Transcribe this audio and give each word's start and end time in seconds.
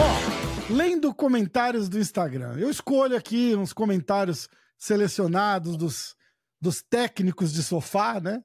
Ó, 0.00 0.72
lendo 0.72 1.14
comentários 1.14 1.88
do 1.88 1.98
Instagram, 1.98 2.56
eu 2.58 2.70
escolho 2.70 3.16
aqui 3.16 3.54
uns 3.54 3.72
comentários 3.72 4.48
selecionados 4.78 5.76
dos, 5.76 6.16
dos 6.60 6.82
técnicos 6.82 7.52
de 7.52 7.62
sofá, 7.62 8.18
né? 8.20 8.42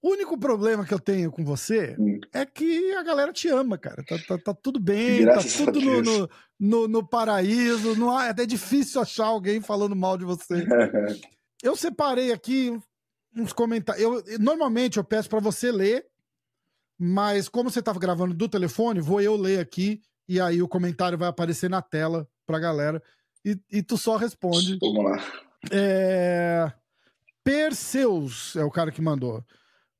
O 0.00 0.10
único 0.12 0.38
problema 0.38 0.84
que 0.84 0.94
eu 0.94 0.98
tenho 0.98 1.30
com 1.30 1.44
você 1.44 1.94
Hum. 1.98 2.20
é 2.32 2.44
que 2.46 2.92
a 2.94 3.02
galera 3.02 3.32
te 3.32 3.48
ama, 3.48 3.76
cara. 3.78 4.02
Tá, 4.04 4.16
tá- 4.26 4.38
tá 4.38 4.54
tudo 4.54 4.80
bem, 4.80 5.22
Graças 5.22 5.54
tá 5.58 5.64
tudo 5.66 5.80
no, 5.80 6.02
no, 6.02 6.28
no- 6.58 6.88
no 6.88 7.06
paraíso. 7.08 7.94
Não 7.96 8.16
há, 8.16 8.26
é 8.26 8.30
até 8.30 8.44
difícil 8.46 9.00
achar 9.00 9.26
alguém 9.26 9.60
falando 9.60 9.94
mal 9.96 10.16
de 10.18 10.24
você. 10.24 10.54
Eu 11.62 11.76
separei 11.76 12.32
aqui 12.32 12.76
uns 13.36 13.52
comentários. 13.52 14.02
Eu, 14.02 14.24
normalmente 14.40 14.98
eu 14.98 15.04
peço 15.04 15.28
pra 15.28 15.38
você 15.38 15.70
ler, 15.70 16.04
mas 17.04 17.48
como 17.48 17.68
você 17.68 17.82
tava 17.82 17.98
gravando 17.98 18.32
do 18.32 18.48
telefone, 18.48 19.00
vou 19.00 19.20
eu 19.20 19.34
ler 19.34 19.58
aqui 19.58 20.00
e 20.28 20.40
aí 20.40 20.62
o 20.62 20.68
comentário 20.68 21.18
vai 21.18 21.28
aparecer 21.28 21.68
na 21.68 21.82
tela 21.82 22.28
pra 22.46 22.60
galera 22.60 23.02
e, 23.44 23.58
e 23.72 23.82
tu 23.82 23.98
só 23.98 24.14
responde. 24.14 24.78
Vamos 24.80 25.04
lá. 25.04 25.20
É... 25.72 26.72
Perseus 27.42 28.54
é 28.54 28.62
o 28.62 28.70
cara 28.70 28.92
que 28.92 29.02
mandou. 29.02 29.44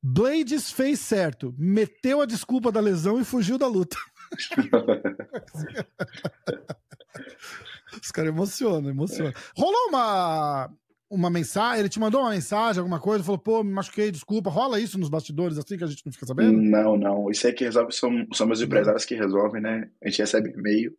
Blades 0.00 0.70
fez 0.70 1.00
certo, 1.00 1.52
meteu 1.58 2.20
a 2.20 2.26
desculpa 2.26 2.70
da 2.70 2.78
lesão 2.78 3.20
e 3.20 3.24
fugiu 3.24 3.58
da 3.58 3.66
luta. 3.66 3.96
Os 8.00 8.12
caras 8.12 8.30
emocionam, 8.30 8.90
emocionam. 8.90 9.32
Rolou 9.56 9.88
uma, 9.88 10.70
uma 11.14 11.28
mensagem, 11.28 11.80
ele 11.80 11.88
te 11.90 12.00
mandou 12.00 12.22
uma 12.22 12.30
mensagem, 12.30 12.80
alguma 12.80 12.98
coisa, 12.98 13.22
falou, 13.22 13.38
pô, 13.38 13.62
me 13.62 13.70
machuquei, 13.70 14.10
desculpa. 14.10 14.48
Rola 14.48 14.80
isso 14.80 14.98
nos 14.98 15.10
bastidores 15.10 15.58
assim 15.58 15.76
que 15.76 15.84
a 15.84 15.86
gente 15.86 16.04
não 16.06 16.12
fica 16.12 16.24
sabendo? 16.24 16.52
Não, 16.52 16.96
não. 16.96 17.30
Isso 17.30 17.46
aí 17.46 17.52
que 17.52 17.64
resolve 17.64 17.92
são, 17.92 18.26
são 18.32 18.46
meus 18.46 18.62
empresários 18.62 19.04
que 19.04 19.14
resolvem, 19.14 19.60
né? 19.60 19.90
A 20.02 20.08
gente 20.08 20.20
recebe 20.22 20.50
e-mail 20.50 20.92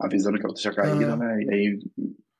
avisando 0.00 0.38
que 0.38 0.46
a 0.46 0.48
luta 0.48 0.60
tinha 0.60 0.74
caído, 0.74 1.04
Ah. 1.12 1.16
né? 1.16 1.42
E 1.44 1.50
aí, 1.52 1.78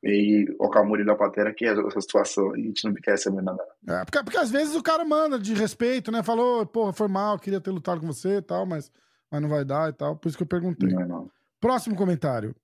e 0.03 0.09
aí 0.09 0.57
o 0.59 0.69
Camuri 0.71 1.05
da 1.05 1.15
Patera 1.15 1.53
que 1.53 1.67
resolve 1.67 1.91
essa 1.91 2.01
situação. 2.01 2.57
E 2.57 2.63
a 2.63 2.65
gente 2.65 2.85
não 2.85 2.95
fica 2.95 3.11
recebendo 3.11 3.45
nada. 3.45 3.63
É, 3.89 4.05
porque, 4.07 4.25
porque 4.25 4.39
às 4.39 4.51
vezes 4.51 4.75
o 4.75 4.83
cara 4.83 5.05
manda 5.05 5.39
de 5.39 5.53
respeito, 5.55 6.11
né? 6.11 6.23
Falou, 6.23 6.65
porra, 6.65 6.93
foi 6.95 7.09
mal, 7.09 7.39
queria 7.39 7.61
ter 7.61 7.71
lutado 7.71 8.01
com 8.01 8.07
você 8.07 8.39
e 8.39 8.43
tal, 8.43 8.65
mas, 8.65 8.91
mas 9.31 9.43
não 9.43 9.51
vai 9.51 9.65
dar 9.67 9.91
e 9.91 9.93
tal. 9.93 10.17
Por 10.17 10.29
isso 10.29 10.37
que 10.39 10.43
eu 10.45 10.49
perguntei. 10.49 10.89
Não, 10.89 11.03
é 11.03 11.07
não. 11.07 11.31
Próximo 11.61 11.95
comentário. 11.95 12.57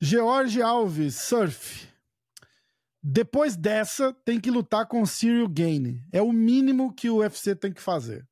George 0.00 0.60
Alves, 0.60 1.14
surf. 1.14 1.90
Depois 3.02 3.56
dessa, 3.56 4.12
tem 4.24 4.40
que 4.40 4.50
lutar 4.50 4.86
com 4.86 5.02
o 5.02 5.06
Cyril 5.06 5.48
Gaine. 5.48 6.04
É 6.12 6.22
o 6.22 6.32
mínimo 6.32 6.94
que 6.94 7.10
o 7.10 7.16
UFC 7.16 7.54
tem 7.56 7.72
que 7.72 7.80
fazer. 7.82 8.26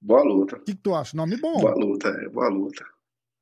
Boa 0.00 0.22
luta. 0.22 0.56
O 0.56 0.60
que, 0.60 0.74
que 0.74 0.80
tu 0.82 0.94
acha? 0.94 1.16
Nome 1.16 1.36
bom. 1.38 1.60
Boa 1.60 1.74
luta, 1.74 2.08
é. 2.08 2.28
Boa 2.28 2.48
luta. 2.48 2.84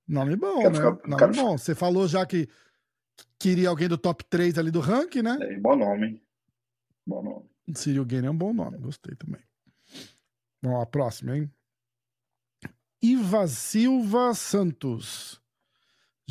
Nome 0.07 0.37
bom, 0.37 0.59
Quero 0.61 0.71
né? 0.71 0.97
ficar- 0.97 1.09
Nome 1.09 1.37
bom. 1.37 1.59
Você 1.59 1.75
falou 1.75 2.07
já 2.07 2.25
que 2.25 2.49
queria 3.39 3.69
alguém 3.69 3.89
do 3.89 3.99
top 3.99 4.25
3 4.25 4.59
ali 4.59 4.71
do 4.71 4.81
ranking, 4.81 5.23
né? 5.23 5.37
É, 5.41 5.59
bom 5.59 5.77
nome, 5.77 6.07
hein? 6.07 6.23
Bom 7.07 7.23
nome. 7.23 7.47
Cyril 7.75 8.05
Gaine 8.05 8.27
é 8.29 8.31
um 8.31 8.37
bom 8.37 8.53
nome, 8.53 8.79
gostei 8.79 9.15
também. 9.17 9.41
Vamos 10.63 10.79
lá, 10.79 10.87
próximo, 10.87 11.33
hein? 11.35 11.51
Iva 13.03 13.47
Silva 13.47 14.35
Santos. 14.35 15.41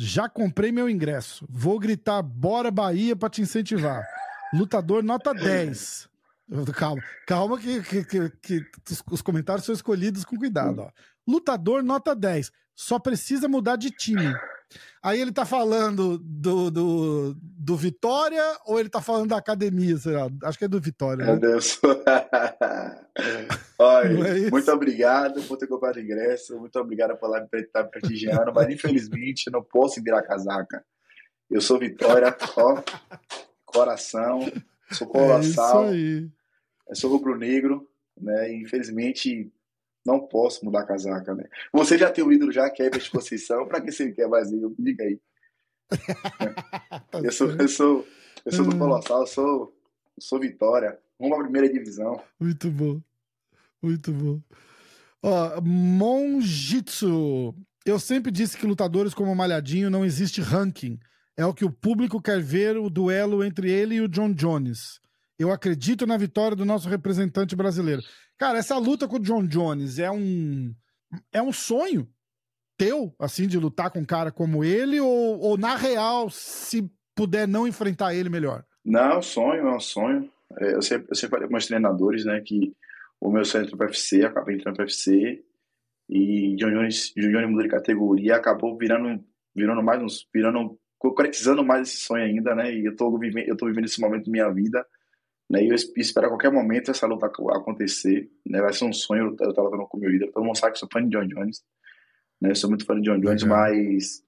Já 0.00 0.28
comprei 0.28 0.70
meu 0.70 0.88
ingresso. 0.88 1.44
Vou 1.50 1.76
gritar 1.78 2.22
Bora 2.22 2.70
Bahia 2.70 3.16
pra 3.16 3.28
te 3.28 3.42
incentivar. 3.42 4.06
Lutador 4.54 5.02
nota 5.02 5.34
10. 5.34 6.08
Calma, 6.74 7.02
calma 7.26 7.58
que, 7.58 7.82
que- 7.82 8.04
que- 8.04 8.30
que 8.40 8.64
os, 8.92 9.02
os 9.10 9.20
comentários 9.22 9.66
são 9.66 9.74
escolhidos 9.74 10.24
com 10.24 10.36
cuidado. 10.36 10.82
Ó. 10.82 10.90
Lutador 11.26 11.82
nota 11.82 12.14
10. 12.14 12.50
Só 12.76 12.98
precisa 12.98 13.48
mudar 13.48 13.74
de 13.76 13.90
time. 13.90 14.32
Aí 15.02 15.20
ele 15.20 15.32
tá 15.32 15.44
falando 15.44 16.18
do, 16.18 16.70
do, 16.70 17.34
do 17.36 17.76
Vitória 17.76 18.42
ou 18.66 18.78
ele 18.78 18.88
tá 18.88 19.00
falando 19.00 19.30
da 19.30 19.36
academia? 19.36 19.96
Sei 19.98 20.12
lá. 20.12 20.28
Acho 20.44 20.58
que 20.58 20.64
é 20.64 20.68
do 20.68 20.80
Vitória. 20.80 21.24
Meu 21.24 21.34
Né? 21.34 21.40
Deus. 21.40 21.80
Olha, 23.78 24.28
é 24.46 24.50
muito 24.50 24.70
obrigado 24.72 25.42
por 25.44 25.56
ter 25.56 25.66
comprado 25.68 26.00
ingresso. 26.00 26.58
Muito 26.58 26.78
obrigado 26.80 27.16
por 27.16 27.28
lá 27.30 27.40
me 27.40 27.60
estar 27.60 27.84
prestigiando. 27.84 28.52
Mas 28.52 28.68
infelizmente 28.68 29.50
não 29.50 29.62
posso 29.62 30.02
virar 30.02 30.22
casaca. 30.22 30.84
Eu 31.50 31.60
sou 31.60 31.78
Vitória, 31.78 32.36
ó, 32.56 32.82
coração, 33.64 34.40
sou 34.40 34.50
É 34.50 34.90
isso 34.90 35.06
colossal, 35.06 35.88
aí. 35.88 36.28
eu 36.88 36.94
sou 36.96 37.10
rubro-negro, 37.10 37.88
né? 38.20 38.50
E 38.52 38.62
infelizmente 38.62 39.50
não 40.04 40.20
posso 40.26 40.64
mudar 40.64 40.80
a 40.80 40.86
casaca, 40.86 41.34
né? 41.34 41.44
Você 41.72 41.96
já 41.96 42.10
tem 42.10 42.24
o 42.24 42.32
ídolo 42.32 42.50
já, 42.52 42.68
que 42.68 42.82
é 42.82 42.86
a 42.88 43.10
Conceição, 43.10 43.66
pra 43.66 43.80
que 43.80 43.92
você 43.92 44.10
quer 44.12 44.28
mais 44.28 44.52
eu? 44.52 44.74
Diga 44.78 45.04
aí. 45.04 45.20
Tá 47.10 47.20
Eu 47.22 47.32
sou, 47.32 47.50
eu 47.52 47.68
sou, 47.68 48.06
eu 48.44 48.52
sou 48.52 48.64
do 48.66 48.74
Hum. 48.74 48.78
Colossal, 48.78 49.20
eu 49.20 49.26
sou, 49.26 49.60
eu 50.16 50.22
sou 50.22 50.38
Vitória. 50.40 50.98
Vamos 51.18 51.38
à 51.38 51.42
primeira 51.42 51.68
divisão. 51.72 52.20
Muito 52.38 52.70
bom. 52.70 53.00
Muito 53.82 54.12
bom. 54.12 54.40
Ó, 55.22 55.60
Monjitsu. 55.60 57.54
Eu 57.84 57.98
sempre 57.98 58.30
disse 58.30 58.56
que 58.56 58.66
lutadores 58.66 59.14
como 59.14 59.34
Malhadinho 59.34 59.90
não 59.90 60.04
existe 60.04 60.40
ranking. 60.40 60.98
É 61.36 61.46
o 61.46 61.54
que 61.54 61.64
o 61.64 61.70
público 61.70 62.20
quer 62.20 62.40
ver 62.40 62.76
o 62.76 62.90
duelo 62.90 63.44
entre 63.44 63.70
ele 63.70 63.96
e 63.96 64.00
o 64.00 64.08
John 64.08 64.32
Jones. 64.32 65.00
Eu 65.38 65.52
acredito 65.52 66.06
na 66.06 66.16
vitória 66.16 66.56
do 66.56 66.64
nosso 66.64 66.88
representante 66.88 67.54
brasileiro. 67.54 68.02
Cara, 68.36 68.58
essa 68.58 68.76
luta 68.76 69.06
com 69.06 69.16
o 69.16 69.20
John 69.20 69.46
Jones 69.46 69.98
é 69.98 70.10
um 70.10 70.74
é 71.32 71.40
um 71.40 71.52
sonho 71.52 72.08
teu, 72.76 73.14
assim, 73.18 73.46
de 73.46 73.58
lutar 73.58 73.90
com 73.90 74.00
um 74.00 74.04
cara 74.04 74.30
como 74.30 74.62
ele 74.62 75.00
ou, 75.00 75.38
ou 75.40 75.56
na 75.56 75.74
real, 75.74 76.30
se 76.30 76.88
puder 77.14 77.48
não 77.48 77.66
enfrentar 77.66 78.14
ele 78.14 78.28
melhor? 78.28 78.64
Não, 78.84 79.12
é 79.12 79.18
um 79.18 79.22
sonho, 79.22 79.66
é 79.66 79.76
um 79.76 79.80
sonho. 79.80 80.30
Eu 80.58 80.80
sempre, 80.80 81.08
eu 81.10 81.16
sempre 81.16 81.30
falei 81.30 81.46
com 81.46 81.52
meus 81.52 81.66
treinadores, 81.66 82.24
né, 82.24 82.40
que 82.40 82.72
o 83.20 83.30
meu 83.30 83.44
sonho 83.44 83.64
entrou 83.64 83.78
pro 83.78 83.86
UFC, 83.88 84.24
acabei 84.24 84.56
entrando 84.56 84.76
pro 84.76 84.84
UFC, 84.84 85.44
e 86.08 86.56
John 86.56 86.70
Jones, 86.70 87.12
John 87.16 87.30
Jones 87.30 87.48
mudou 87.48 87.62
de 87.64 87.68
categoria, 87.68 88.36
acabou 88.36 88.76
virando, 88.78 89.22
virando 89.54 89.82
mais 89.82 90.02
uns, 90.02 90.28
virando, 90.32 90.78
concretizando 90.98 91.64
mais 91.64 91.88
esse 91.88 91.98
sonho 91.98 92.24
ainda, 92.24 92.54
né, 92.54 92.72
e 92.74 92.84
eu 92.86 92.96
tô 92.96 93.16
vivendo, 93.18 93.46
eu 93.46 93.56
tô 93.56 93.66
vivendo 93.66 93.84
esse 93.84 94.00
momento 94.00 94.26
da 94.26 94.30
minha 94.32 94.50
vida, 94.50 94.86
né, 95.50 95.62
e 95.62 95.68
eu 95.68 95.74
es- 95.74 95.92
espero 95.96 96.26
a 96.26 96.30
qualquer 96.30 96.50
momento 96.50 96.90
essa 96.90 97.06
luta 97.06 97.26
ac- 97.26 97.42
acontecer, 97.52 98.30
né, 98.46 98.60
vai 98.60 98.72
ser 98.72 98.84
um 98.84 98.92
sonho, 98.92 99.36
eu 99.40 99.52
tava 99.54 99.68
lutando 99.68 99.86
com 99.86 99.96
o 99.98 100.00
meu 100.00 100.10
ídolo, 100.14 100.32
todo 100.32 100.44
mundo 100.44 100.56
sabe 100.56 100.72
que 100.72 100.78
sou 100.78 100.88
fã 100.92 101.02
de 101.02 101.10
John 101.10 101.26
Jones, 101.26 101.62
né, 102.40 102.50
eu 102.50 102.56
sou 102.56 102.70
muito 102.70 102.86
fã 102.86 102.94
de 102.94 103.02
John 103.02 103.20
Jones, 103.20 103.42
Legal. 103.42 103.58
mas 103.58 104.22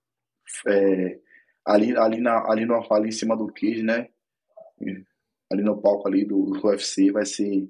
é, 0.66 1.18
ali, 1.64 1.96
ali, 1.96 2.20
na, 2.20 2.50
ali, 2.50 2.66
no, 2.66 2.92
ali 2.92 3.08
em 3.08 3.12
cima 3.12 3.36
do 3.36 3.46
cage, 3.46 3.82
né, 3.82 4.08
ali 5.50 5.62
no 5.62 5.80
palco 5.80 6.08
ali 6.08 6.24
do, 6.24 6.44
do 6.46 6.66
UFC 6.66 7.10
vai 7.10 7.24
ser 7.24 7.68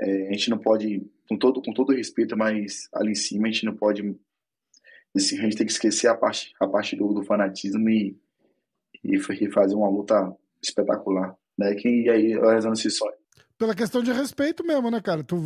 é, 0.00 0.28
a 0.28 0.32
gente 0.32 0.50
não 0.50 0.58
pode 0.58 1.02
com 1.28 1.36
todo 1.38 1.62
com 1.62 1.72
todo 1.72 1.92
respeito 1.92 2.36
mas 2.36 2.88
ali 2.94 3.12
em 3.12 3.14
cima 3.14 3.48
a 3.48 3.50
gente 3.50 3.64
não 3.66 3.76
pode 3.76 4.02
esse- 5.14 5.38
a 5.38 5.42
gente 5.42 5.56
tem 5.56 5.66
que 5.66 5.72
esquecer 5.72 6.08
a 6.08 6.16
parte 6.16 6.52
a 6.60 6.66
parte 6.66 6.96
do, 6.96 7.12
do 7.12 7.22
fanatismo 7.22 7.88
e, 7.88 8.16
e 9.04 9.18
fa- 9.18 9.34
e 9.34 9.50
fazer 9.50 9.74
uma 9.74 9.88
luta 9.90 10.34
espetacular 10.62 11.36
né? 11.58 11.74
Que 11.74 12.08
aí 12.08 12.28
realizando 12.32 12.74
esse 12.74 12.90
sonho 12.90 13.14
pela 13.60 13.74
questão 13.74 14.02
de 14.02 14.10
respeito 14.10 14.64
mesmo, 14.66 14.90
né, 14.90 15.00
cara? 15.02 15.22
Tu, 15.22 15.36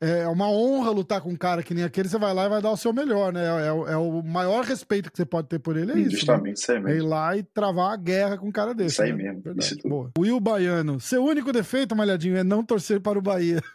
é 0.00 0.28
uma 0.28 0.48
honra 0.48 0.90
lutar 0.92 1.20
com 1.20 1.30
um 1.30 1.36
cara 1.36 1.60
que 1.62 1.74
nem 1.74 1.82
aquele, 1.82 2.08
você 2.08 2.16
vai 2.16 2.32
lá 2.32 2.46
e 2.46 2.48
vai 2.48 2.62
dar 2.62 2.70
o 2.70 2.76
seu 2.76 2.92
melhor, 2.92 3.32
né? 3.32 3.44
É, 3.66 3.72
o- 3.72 3.88
é 3.88 3.96
o 3.96 4.22
maior 4.22 4.64
respeito 4.64 5.10
que 5.10 5.16
você 5.16 5.24
pode 5.26 5.48
ter 5.48 5.58
por 5.58 5.76
ele, 5.76 5.90
é 5.90 5.94
isso. 5.96 6.04
Né? 6.04 6.10
justamente 6.16 6.56
isso 6.58 6.70
aí 6.70 6.76
É 6.78 6.80
ir 6.80 6.84
mesmo 6.84 7.08
lá 7.08 7.36
e 7.36 7.42
travar 7.42 7.88
uma 7.90 7.96
guerra 7.96 8.38
com 8.38 8.46
um 8.46 8.52
cara 8.52 8.72
desse. 8.72 8.92
Isso 8.94 9.02
aí 9.02 9.10
né? 9.12 9.24
mesmo, 9.24 9.40
Verdade. 9.42 9.66
isso 9.66 9.76
tudo. 9.76 9.88
Boa. 9.90 10.10
Will 10.16 10.38
Baiano. 10.40 11.00
Seu 11.00 11.24
único 11.24 11.52
defeito, 11.52 11.96
Malhadinho, 11.96 12.36
é 12.36 12.44
não 12.44 12.64
torcer 12.64 13.00
para 13.00 13.18
o 13.18 13.22
Bahia. 13.22 13.60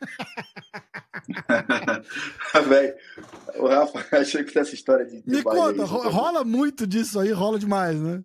velho 2.67 2.95
o 3.59 3.67
Rafa 3.67 4.05
achei 4.17 4.43
que 4.45 4.57
essa 4.57 4.73
história 4.73 5.05
de, 5.05 5.21
Me 5.25 5.41
Bahia 5.41 5.61
conta, 5.61 5.83
rola 5.83 6.43
muito 6.45 6.87
disso 6.87 7.19
aí, 7.19 7.31
rola 7.31 7.59
demais, 7.59 7.99
né? 7.99 8.23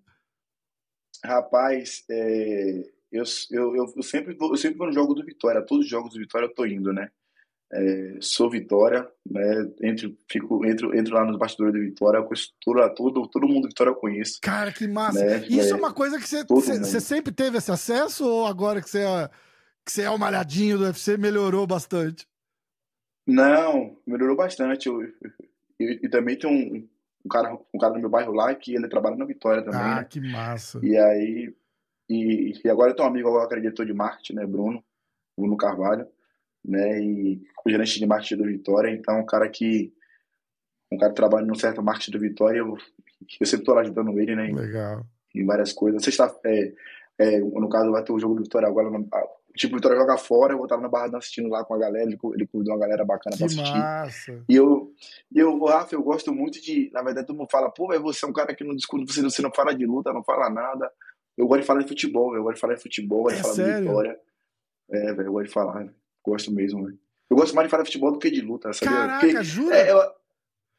Rapaz, 1.25 2.05
é, 2.11 2.85
eu, 3.13 3.25
eu, 3.51 3.93
eu, 3.97 4.03
sempre 4.03 4.35
vou, 4.35 4.51
eu 4.51 4.57
sempre 4.57 4.79
vou 4.79 4.87
no 4.87 4.93
jogo 4.93 5.15
do 5.15 5.25
Vitória, 5.25 5.63
todos 5.63 5.85
os 5.85 5.91
jogos 5.91 6.15
do 6.15 6.19
Vitória 6.19 6.47
eu 6.47 6.55
tô 6.55 6.65
indo, 6.65 6.93
né? 6.93 7.11
É, 7.75 8.17
sou 8.21 8.51
Vitória, 8.51 9.09
né? 9.29 9.71
Entro, 9.83 10.17
fico, 10.29 10.65
entro, 10.67 10.97
entro 10.97 11.15
lá 11.15 11.25
nos 11.25 11.39
bastidores 11.39 11.75
do 11.75 11.81
Vitória, 11.81 12.19
eu 12.19 12.25
conheço 12.25 12.53
todo, 12.61 12.95
todo, 12.95 13.29
todo 13.29 13.49
mundo 13.49 13.63
do 13.63 13.69
Vitória 13.69 13.91
eu 13.91 13.95
conheço. 13.95 14.39
Cara, 14.43 14.73
que 14.73 14.87
massa. 14.87 15.25
Né? 15.25 15.47
Isso 15.49 15.69
é 15.69 15.71
É, 15.71 15.75
uma 15.75 15.93
coisa 15.93 16.19
que 16.19 16.29
você, 16.29 17.01
sempre 17.01 17.33
teve 17.33 17.59
esse 17.59 17.71
acesso 17.71 18.27
ou 18.27 18.47
agora 18.47 18.83
que 18.83 18.91
você 18.91 19.01
é, 19.01 19.31
que 19.85 19.93
você 19.93 20.03
é 20.03 20.11
o 20.11 20.19
Malhadinho 20.19 20.79
do 20.79 20.85
UFC 20.85 21.17
melhorou 21.17 21.67
bastante? 21.67 22.27
Não, 23.27 23.97
melhorou 24.07 24.37
bastante. 24.37 24.89
Eu, 24.89 25.03
e, 25.79 26.09
também 26.09 26.39
tem 26.39 26.51
um, 26.51 26.89
um, 27.25 27.29
cara, 27.29 27.59
um 27.73 27.79
cara 27.79 27.95
no 27.95 28.01
meu 28.01 28.11
bairro 28.11 28.33
lá 28.33 28.55
que 28.55 28.75
ele 28.75 28.89
trabalha 28.89 29.17
na 29.17 29.25
Vitória 29.25 29.63
também, 29.63 29.81
ah, 29.81 29.97
né? 29.97 30.07
que 30.09 30.21
massa. 30.21 30.81
E 30.83 30.97
aí, 30.97 31.55
e, 32.13 32.61
e 32.65 32.71
agora 32.71 32.91
eu 32.91 32.97
tenho 32.97 33.09
um 33.09 33.11
amigo 33.11 33.29
agora 33.29 33.49
que 33.49 33.55
é 33.55 33.61
diretor 33.61 33.87
de 33.87 33.95
marketing, 33.95 34.35
né, 34.35 34.47
Bruno, 34.47 34.83
Bruno 35.39 35.57
Carvalho, 35.57 36.07
né, 36.65 37.01
e 37.01 37.43
o 37.65 37.71
gerente 37.71 37.99
de 37.99 38.07
marketing 38.07 38.37
do 38.37 38.45
Vitória, 38.45 38.91
então 38.91 39.21
um 39.21 39.27
cara 39.27 39.49
que 39.49 39.93
um 40.93 40.99
cara 40.99 41.11
que 41.11 41.17
trabalha 41.17 41.47
num 41.47 41.55
certo 41.55 41.83
marketing 41.83 42.11
do 42.13 42.21
Vitória, 42.21 42.59
eu, 42.59 42.77
eu 43.41 43.47
sempre 43.47 43.65
tô 43.65 43.73
lá 43.73 43.81
ajudando 43.81 44.19
ele, 44.19 44.37
né? 44.37 44.53
Legal. 44.53 45.05
Em 45.35 45.45
várias 45.47 45.73
coisas. 45.73 46.05
Sexta, 46.05 46.35
é, 46.45 46.73
é, 47.19 47.41
no 47.41 47.69
caso, 47.69 47.91
vai 47.91 48.05
ter 48.05 48.13
o 48.13 48.19
jogo 48.19 48.35
do 48.35 48.43
Vitória 48.43 48.69
agora. 48.69 48.91
No, 48.91 49.09
tipo, 49.57 49.75
o 49.75 49.77
Vitória 49.79 49.97
joga 49.97 50.19
fora, 50.19 50.53
eu 50.53 50.59
vou 50.59 50.67
estar 50.67 50.77
na 50.79 50.89
Barra 50.89 51.17
assistindo 51.17 51.49
lá 51.49 51.65
com 51.65 51.75
a 51.75 51.79
galera, 51.79 52.05
ele, 52.05 52.19
ele 52.35 52.47
convidou 52.47 52.75
uma 52.75 52.81
galera 52.81 53.05
bacana 53.05 53.37
Que 53.37 53.39
pra 53.39 53.47
assistir. 53.47 53.79
massa. 53.79 54.45
E 54.49 54.55
eu, 54.55 54.93
e 55.35 55.39
eu, 55.39 55.65
Rafa, 55.65 55.95
eu 55.95 56.03
gosto 56.03 56.33
muito 56.33 56.61
de. 56.61 56.91
Na 56.93 57.03
verdade, 57.03 57.27
todo 57.27 57.37
mundo 57.37 57.51
fala, 57.51 57.71
pô, 57.71 57.89
véio, 57.89 58.03
você 58.03 58.27
é 58.27 58.29
um 58.29 58.33
cara 58.33 58.55
que 58.55 58.65
não 58.65 58.77
discute, 58.77 59.11
você, 59.11 59.23
você 59.23 59.41
não 59.41 59.53
fala 59.55 59.75
de 59.75 59.87
luta, 59.87 60.13
não 60.13 60.23
fala 60.23 60.51
nada. 60.51 60.91
Eu 61.43 61.49
gosto 61.49 61.61
de 61.63 61.67
falar 61.67 61.83
de 61.83 61.89
futebol, 61.89 62.37
eu 62.37 62.43
gosto 62.45 62.55
de 62.55 62.61
falar 62.61 62.75
de 62.75 62.83
futebol, 62.83 63.23
gosto 63.25 63.35
É 63.35 63.37
de 63.39 63.43
falar 63.43 63.55
sério? 63.55 63.75
de 63.75 63.81
vitória. 63.83 64.21
É, 64.91 65.13
velho, 65.15 65.27
eu 65.29 65.33
gosto 65.33 65.47
de 65.49 65.53
falar, 65.53 65.79
véio. 65.79 65.95
gosto 66.25 66.53
mesmo, 66.53 66.85
velho. 66.85 66.99
Eu 67.29 67.37
gosto 67.37 67.55
mais 67.57 67.67
de 67.67 67.71
falar 67.71 67.83
de 67.83 67.89
futebol 67.89 68.13
do 68.13 68.19
que 68.19 68.31
de 68.31 68.41
luta, 68.43 68.73
sabia? 68.73 68.95
Caraca, 68.97 69.27
Porque- 69.27 69.43
jura? 69.43 69.77
é, 69.77 69.91
eu- 69.91 70.13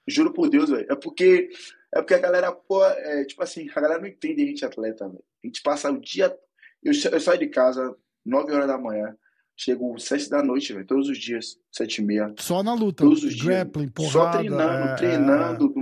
juro 0.07 0.31
por 0.33 0.49
Deus, 0.49 0.69
velho. 0.69 0.85
É 0.89 0.95
porque, 0.95 1.49
é 1.93 2.01
porque 2.01 2.13
a 2.13 2.19
galera, 2.19 2.51
pô, 2.53 2.83
é, 2.85 3.25
tipo 3.25 3.43
assim, 3.43 3.69
a 3.75 3.81
galera 3.81 3.99
não 3.99 4.07
entende 4.07 4.41
a 4.41 4.45
gente 4.45 4.63
atleta, 4.65 5.05
velho. 5.07 5.23
A 5.43 5.47
gente 5.47 5.61
passa 5.61 5.91
o 5.91 5.99
dia. 5.99 6.33
Eu, 6.81 6.93
eu 7.11 7.19
saio 7.19 7.39
de 7.39 7.47
casa 7.47 7.93
9 8.25 8.53
horas 8.53 8.67
da 8.67 8.77
manhã, 8.77 9.17
chego 9.57 9.97
7 9.99 10.29
da 10.29 10.41
noite, 10.41 10.71
velho, 10.73 10.85
todos 10.85 11.09
os 11.09 11.17
dias, 11.17 11.57
7 11.71 11.97
e 11.97 12.05
meia. 12.05 12.33
Só 12.39 12.63
na 12.63 12.73
luta. 12.73 13.03
Todos 13.03 13.23
os 13.23 13.33
dias. 13.33 13.45
Grappling, 13.45 13.89
porrada. 13.89 14.11
Só 14.13 14.31
treinando, 14.31 14.87
é, 14.89 14.95
treinando, 14.95 15.63
murro, 15.75 15.81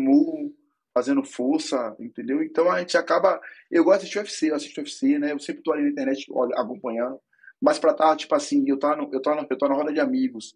fazendo 0.94 1.24
força, 1.24 1.96
entendeu? 2.00 2.44
Então 2.44 2.70
a 2.72 2.80
gente 2.80 2.98
acaba. 2.98 3.40
Eu 3.70 3.84
gosto 3.84 4.02
de 4.02 4.20
assistir 4.20 4.20
UFC, 4.20 4.52
eu 4.52 4.56
assisto 4.56 4.82
UFC, 4.82 5.20
né? 5.20 5.32
Eu 5.32 5.40
sempre 5.40 5.64
tô 5.64 5.74
ali 5.74 5.84
na 5.84 5.90
internet 5.90 6.26
olha, 6.32 6.56
acompanhando. 6.56 7.20
Mas 7.62 7.78
pra 7.78 7.92
estar, 7.92 8.16
tipo 8.16 8.34
assim, 8.34 8.64
eu 8.68 8.78
tô, 8.78 8.96
no, 8.96 9.10
eu, 9.14 9.22
tô 9.22 9.36
no, 9.36 9.46
eu 9.50 9.58
tô 9.58 9.68
na 9.68 9.76
roda 9.76 9.94
de 9.94 10.00
amigos. 10.00 10.56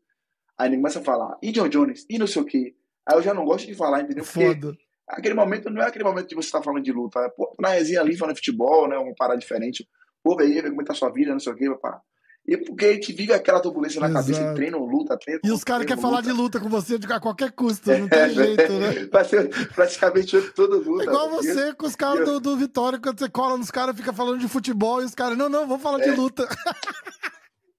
Aí 0.57 0.69
ele 0.69 0.77
começa 0.77 0.99
a 0.99 1.03
falar, 1.03 1.37
e 1.41 1.51
John 1.51 1.67
Jones, 1.67 2.05
e 2.09 2.17
não 2.17 2.27
sei 2.27 2.41
o 2.41 2.45
quê. 2.45 2.75
Aí 3.07 3.17
eu 3.17 3.21
já 3.21 3.33
não 3.33 3.45
gosto 3.45 3.67
de 3.67 3.75
falar, 3.75 4.01
entendeu? 4.01 4.23
Porque 4.23 4.47
Foda. 4.47 4.77
aquele 5.07 5.35
momento 5.35 5.69
não 5.69 5.81
é 5.81 5.87
aquele 5.87 6.03
momento 6.03 6.27
que 6.27 6.35
você 6.35 6.49
tá 6.49 6.61
falando 6.61 6.83
de 6.83 6.91
luta. 6.91 7.19
É, 7.19 7.29
pô, 7.29 7.53
na 7.59 7.69
resenha 7.69 8.01
ali, 8.01 8.17
falando 8.17 8.35
de 8.35 8.39
futebol, 8.39 8.87
né? 8.87 8.97
Uma 8.97 9.13
parada 9.13 9.39
diferente. 9.39 9.87
Pô, 10.23 10.35
velho, 10.35 10.69
como 10.69 10.83
tá 10.83 10.93
a 10.93 10.95
sua 10.95 11.11
vida, 11.11 11.31
não 11.31 11.39
sei 11.39 11.53
o 11.53 11.55
quê, 11.55 11.69
papá. 11.69 12.01
E 12.47 12.57
porque 12.57 12.85
a 12.85 12.93
gente 12.93 13.11
vive 13.11 13.33
aquela 13.33 13.59
turbulência 13.59 13.99
na 13.99 14.11
cabeça, 14.11 14.39
Exato. 14.39 14.51
e 14.51 14.55
treina, 14.55 14.77
luta, 14.77 15.17
treina. 15.17 15.41
E 15.43 15.51
os 15.51 15.63
caras 15.63 15.85
querem 15.87 15.99
falar 16.01 16.21
de 16.21 16.31
luta. 16.31 16.59
com 16.59 16.69
você 16.69 16.99
de 16.99 17.11
a 17.11 17.19
qualquer 17.19 17.51
custo, 17.51 17.89
não 17.89 18.05
É, 18.05 18.07
tem 18.07 18.29
jeito, 18.35 18.71
né? 18.73 19.05
Vai 19.11 19.25
ser 19.25 19.49
praticamente 19.73 20.39
todo 20.51 20.77
luta. 20.77 21.03
É 21.03 21.07
igual 21.07 21.29
você 21.31 21.73
com 21.73 21.87
os 21.87 21.95
caras 21.95 22.23
do, 22.23 22.39
do 22.39 22.55
Vitória, 22.55 22.99
quando 22.99 23.17
você 23.17 23.27
cola 23.29 23.57
nos 23.57 23.71
caras, 23.71 23.95
fica 23.95 24.13
falando 24.13 24.39
de 24.39 24.47
futebol 24.47 25.01
e 25.01 25.05
os 25.05 25.15
caras, 25.15 25.35
não, 25.37 25.49
não, 25.49 25.67
vamos 25.67 25.81
falar 25.81 25.97
de 25.99 26.09
É. 26.09 26.15
luta. 26.15 26.47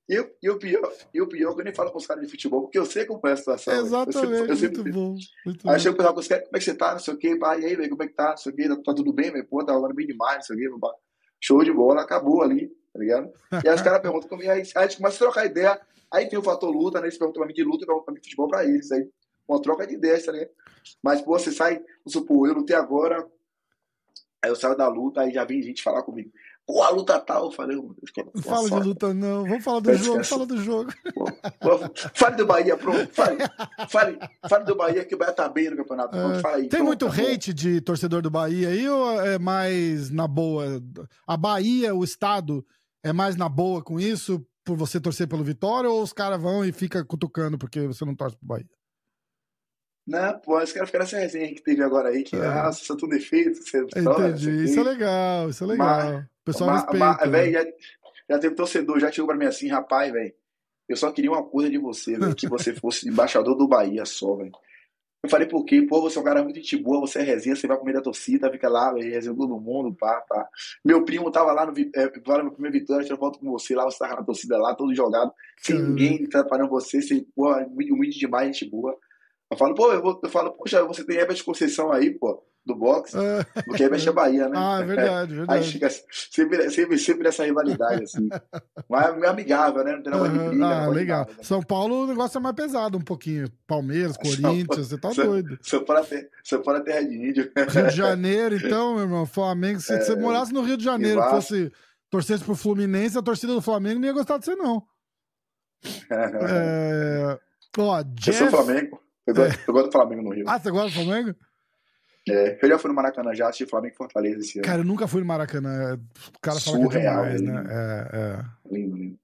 E, 0.08 0.20
o- 0.20 0.30
e 0.40 0.48
o 0.50 0.56
pior, 0.56 0.92
e 1.12 1.20
o 1.20 1.26
pior 1.26 1.50
é 1.50 1.54
que 1.54 1.60
eu 1.62 1.64
nem 1.64 1.74
falo 1.74 1.90
com 1.90 1.98
os 1.98 2.06
caras 2.06 2.22
de 2.24 2.30
futebol, 2.30 2.62
porque 2.62 2.78
eu 2.78 2.86
sei 2.86 3.04
como 3.06 3.20
é 3.26 3.32
a 3.32 3.36
situação. 3.36 3.74
velho. 3.74 3.82
Eu 3.82 3.86
Exatamente, 3.86 4.36
sempre- 4.36 4.52
eu 4.52 4.56
sempre- 4.56 4.82
muito 4.82 4.94
bom. 4.94 5.16
Muito 5.44 5.68
Aí 5.68 5.80
chega 5.80 5.94
o 5.94 5.96
pessoal 5.96 6.14
com 6.14 6.20
os 6.20 6.28
caras, 6.28 6.44
como 6.44 6.56
é 6.56 6.58
que 6.60 6.64
você 6.64 6.74
tá, 6.76 6.92
não 6.92 6.98
sei 7.00 7.14
o 7.14 7.16
quê, 7.16 7.36
pá, 7.36 7.58
e 7.58 7.64
aí, 7.66 7.74
velho, 7.74 7.90
como 7.90 8.02
é 8.04 8.06
que 8.06 8.14
tá, 8.14 8.30
não 8.30 8.36
sei 8.36 8.52
o 8.52 8.54
quê, 8.54 8.68
tá, 8.68 8.76
tá 8.76 8.94
tudo 8.94 9.12
bem, 9.12 9.32
velho, 9.32 9.44
pô, 9.48 9.64
tá 9.64 9.72
jogando 9.72 9.94
bem 9.94 10.06
demais, 10.06 10.36
não 10.36 10.42
sei 10.42 10.56
o 10.56 10.58
quê, 10.60 10.78
pá. 10.80 10.92
Show 11.40 11.64
de 11.64 11.72
bola, 11.72 12.02
acabou 12.02 12.40
ali, 12.40 12.70
tá 12.96 13.02
ligado? 13.02 13.30
E 13.64 13.68
aí 13.68 13.74
os 13.74 13.82
caras 13.82 14.00
perguntam, 14.00 14.28
como, 14.28 14.42
e 14.42 14.48
aí, 14.48 14.62
aí 14.62 14.84
a 14.84 14.86
gente 14.86 14.96
começa 14.96 15.16
a 15.16 15.18
trocar 15.18 15.44
ideia, 15.46 15.80
aí 16.10 16.26
tem 16.28 16.38
o 16.38 16.42
fator 16.42 16.70
luta, 16.70 16.98
né, 17.00 17.06
eles 17.06 17.18
perguntam 17.18 17.40
pra 17.40 17.48
mim 17.48 17.54
de 17.54 17.62
luta, 17.64 17.84
eu 17.84 17.86
pergunto 17.86 18.04
pra 18.04 18.14
mim 18.14 18.20
de 18.20 18.24
futebol 18.26 18.48
pra 18.48 18.64
eles, 18.64 18.90
aí 18.90 19.08
uma 19.48 19.60
troca 19.62 19.86
de 19.86 19.94
ideias, 19.94 20.24
tá 20.24 20.32
ligado? 20.32 20.50
Mas, 21.02 21.20
pô, 21.20 21.38
você 21.38 21.52
sai, 21.52 21.74
vamos 21.76 22.12
supor, 22.12 22.48
eu 22.48 22.54
lutei 22.54 22.74
agora, 22.76 23.24
aí 24.42 24.50
eu 24.50 24.56
saio 24.56 24.76
da 24.76 24.88
luta, 24.88 25.20
aí 25.20 25.32
já 25.32 25.44
vem 25.44 25.62
gente 25.62 25.82
falar 25.82 26.02
comigo, 26.02 26.30
pô, 26.66 26.82
a 26.82 26.90
luta 26.90 27.18
tal, 27.20 27.46
eu 27.46 27.52
falei, 27.52 27.76
eu 27.76 27.94
fiquei, 28.06 28.24
Não 28.34 28.42
fala 28.42 28.62
"Nossa, 28.68 28.80
de 28.80 28.88
luta, 28.88 29.14
não. 29.14 29.44
Vamos 29.44 29.62
falar 29.64 29.78
do 29.80 29.94
jogo, 29.94 30.24
fala 30.24 30.46
do 30.46 30.56
jogo. 30.58 30.92
Pô, 31.60 31.78
Fale 32.14 32.36
do 32.36 32.44
Bahia, 32.46 32.76
pronto. 32.76 33.08
Fale, 33.14 33.36
fale, 33.88 34.18
fale 34.48 34.64
do 34.64 34.74
Bahia, 34.74 35.04
que 35.04 35.14
o 35.14 35.18
Bahia 35.18 35.32
tá 35.32 35.48
bem 35.48 35.70
no 35.70 35.76
campeonato. 35.76 36.10
Pronto, 36.16 36.40
fala 36.40 36.56
aí. 36.56 36.66
É. 36.66 36.68
Tem 36.68 36.80
Pronto, 36.80 36.86
muito 36.86 37.06
tá 37.06 37.12
bom. 37.22 37.22
hate 37.32 37.54
de 37.54 37.80
torcedor 37.80 38.20
do 38.20 38.30
Bahia 38.30 38.68
aí 38.70 38.88
ou 38.88 39.20
é 39.22 39.38
mais 39.38 40.10
na 40.10 40.26
boa? 40.26 40.82
A 41.24 41.36
Bahia, 41.36 41.94
o 41.94 42.02
estado, 42.02 42.66
é 43.08 43.12
mais 43.12 43.36
na 43.36 43.48
boa 43.48 43.82
com 43.82 43.98
isso, 44.00 44.44
por 44.64 44.76
você 44.76 45.00
torcer 45.00 45.28
pelo 45.28 45.44
Vitória, 45.44 45.88
ou 45.88 46.02
os 46.02 46.12
caras 46.12 46.40
vão 46.40 46.64
e 46.64 46.72
fica 46.72 47.04
cutucando 47.04 47.56
porque 47.58 47.86
você 47.86 48.04
não 48.04 48.14
torce 48.14 48.36
pro 48.36 48.46
Bahia? 48.48 48.66
Não, 50.06 50.38
pô, 50.38 50.60
esse 50.60 50.72
cara 50.72 50.86
fica 50.86 51.00
nessa 51.00 51.18
resenha 51.18 51.52
que 51.52 51.62
teve 51.62 51.82
agora 51.82 52.10
aí, 52.10 52.22
que, 52.22 52.36
É. 52.36 52.46
ah, 52.46 52.70
você 52.72 52.92
é 52.92 52.96
tudo 52.96 53.10
defeito, 53.10 53.56
você 53.62 53.78
é 53.78 53.84
vitória, 53.84 54.28
Entendi. 54.28 54.64
Isso 54.64 54.78
é 54.78 54.82
legal, 54.84 55.48
isso 55.50 55.64
é 55.64 55.66
legal. 55.66 55.86
Mas- 55.88 56.24
o 56.24 56.28
pessoal 56.44 56.70
Mas- 56.70 56.82
respeita. 56.82 57.04
mas, 57.06 57.18
né? 57.18 57.26
velho, 57.26 57.52
já, 57.52 57.64
já 58.30 58.38
teve 58.38 58.54
torcedor, 58.54 59.00
já 59.00 59.10
chegou 59.10 59.26
pra 59.28 59.36
mim 59.36 59.46
assim, 59.46 59.66
rapaz, 59.68 60.12
velho, 60.12 60.32
eu 60.88 60.96
só 60.96 61.10
queria 61.10 61.30
uma 61.32 61.42
coisa 61.42 61.68
de 61.70 61.78
você, 61.78 62.16
velho, 62.16 62.36
que 62.36 62.48
você 62.48 62.72
fosse 62.80 63.08
embaixador 63.08 63.56
do 63.56 63.66
Bahia 63.66 64.04
só, 64.04 64.36
velho. 64.36 64.52
Eu 65.26 65.30
falei, 65.30 65.48
por 65.48 65.64
quê? 65.64 65.82
Pô, 65.82 66.00
você 66.00 66.18
é 66.18 66.20
um 66.20 66.24
cara 66.24 66.40
muito 66.40 66.54
gente 66.54 66.76
boa, 66.76 67.00
você 67.00 67.18
é 67.18 67.22
resenha, 67.22 67.56
você 67.56 67.66
vai 67.66 67.76
comer 67.76 67.94
da 67.94 68.00
torcida, 68.00 68.48
fica 68.48 68.68
lá, 68.68 68.92
velho, 68.92 69.10
resenha 69.10 69.34
todo 69.34 69.58
mundo, 69.58 69.92
pá, 69.92 70.20
pá. 70.28 70.48
Meu 70.84 71.04
primo 71.04 71.32
tava 71.32 71.52
lá 71.52 71.66
no, 71.66 71.72
é, 71.76 72.12
lá 72.24 72.44
no 72.44 72.52
primeiro 72.52 72.78
Vitória, 72.78 73.02
tirou 73.02 73.18
foto 73.18 73.40
com 73.40 73.50
você 73.50 73.74
lá, 73.74 73.84
você 73.84 73.98
tava 73.98 74.14
na 74.14 74.22
torcida 74.22 74.56
lá, 74.56 74.72
todo 74.72 74.94
jogado, 74.94 75.32
sem 75.58 75.76
ninguém 75.76 76.24
atrapalhando 76.26 76.70
você, 76.70 77.02
sem, 77.02 77.24
pô, 77.34 77.52
muito 77.68 77.92
humilde 77.92 78.20
demais, 78.20 78.56
gente 78.56 78.70
boa. 78.70 78.96
Eu 79.50 79.56
falo, 79.56 79.74
pô, 79.74 79.92
eu, 79.92 80.00
vou, 80.00 80.20
eu 80.22 80.30
falo, 80.30 80.52
poxa, 80.52 80.84
você 80.84 81.04
tem 81.04 81.16
Herbert 81.16 81.44
Conceição 81.44 81.90
aí, 81.90 82.10
pô, 82.10 82.40
do 82.66 82.74
boxe, 82.74 83.16
É. 83.16 83.44
porque 83.62 83.84
Herbert 83.84 84.08
é 84.08 84.12
Bahia, 84.12 84.48
né? 84.48 84.56
Ah, 84.58 84.80
é 84.80 84.84
verdade, 84.84 85.32
Aí 85.48 85.60
verdade. 85.60 85.72
fica 85.72 85.88
sempre, 86.10 86.70
sempre, 86.70 86.98
sempre 86.98 87.22
nessa 87.22 87.44
rivalidade, 87.44 88.02
assim. 88.02 88.28
Mas 88.90 89.22
é 89.22 89.26
amigável, 89.28 89.84
né? 89.84 89.92
Não 89.96 90.02
tem 90.02 90.12
nada 90.12 90.28
de 90.28 90.38
briga. 90.38 90.66
Ah, 90.66 90.88
legal. 90.88 91.18
nada, 91.20 91.32
né? 91.32 91.38
São 91.42 91.62
Paulo 91.62 92.02
o 92.02 92.06
negócio 92.08 92.36
é 92.38 92.40
mais 92.40 92.56
pesado 92.56 92.98
um 92.98 93.00
pouquinho. 93.00 93.48
Palmeiras, 93.66 94.16
São 94.20 94.22
Corinthians, 94.42 94.88
você 94.88 94.98
tá 94.98 95.12
São- 95.14 95.26
doido. 95.26 95.56
São 95.62 95.84
Paulo 95.84 96.04
é 96.10 96.28
São 96.42 96.60
Paulo 96.62 96.80
é 96.80 96.82
terra 96.82 97.02
de 97.02 97.14
índio. 97.14 97.52
Rio 97.56 97.86
de 97.88 97.96
Janeiro, 97.96 98.56
então, 98.56 98.94
meu 98.94 99.04
irmão, 99.04 99.24
Flamengo. 99.26 99.78
Se 99.80 99.96
você 100.02 100.16
morasse 100.16 100.52
no 100.52 100.62
Rio 100.62 100.76
de 100.76 100.84
Janeiro 100.84 101.20
Vasco. 101.20 101.36
fosse 101.36 101.72
torcesse 102.10 102.42
pro 102.42 102.56
Fluminense, 102.56 103.16
a 103.16 103.22
torcida 103.22 103.52
do 103.54 103.62
Flamengo 103.62 104.00
não 104.00 104.06
ia 104.08 104.12
gostar 104.12 104.38
de 104.38 104.44
você, 104.44 104.56
não. 104.56 104.82
É... 106.10 107.38
Ó, 107.78 107.98
Eu 108.00 108.04
Jeff... 108.14 108.38
sou 108.38 108.48
Flamengo. 108.48 109.00
Eu 109.26 109.34
gosto, 109.34 109.58
eu 109.66 109.74
gosto 109.74 109.86
do 109.86 109.92
Flamengo 109.92 110.22
no 110.22 110.30
Rio. 110.34 110.44
Ah, 110.48 110.58
você 110.58 110.70
gosta 110.70 110.88
do 110.88 111.04
Flamengo? 111.04 111.34
É, 112.28 112.58
eu 112.60 112.68
já 112.68 112.78
fui 112.78 112.88
no 112.88 112.94
Maracanã 112.94 113.32
já, 113.34 113.48
assisti 113.48 113.66
Flamengo 113.66 113.94
e 113.94 113.96
Fortaleza 113.96 114.40
esse 114.40 114.58
ano. 114.58 114.66
Cara, 114.66 114.80
eu 114.80 114.84
nunca 114.84 115.06
fui 115.06 115.20
no 115.20 115.26
Maracanã. 115.26 115.98
O 116.34 116.40
cara 116.40 116.58
fala 116.58 116.88
que 116.88 116.96
é 116.96 117.00
demais, 117.00 117.40
né? 117.40 117.52
né? 117.52 117.70
É, 117.70 118.16
é. 118.16 118.74
Lindo, 118.74 118.96
lindo. 118.96 119.18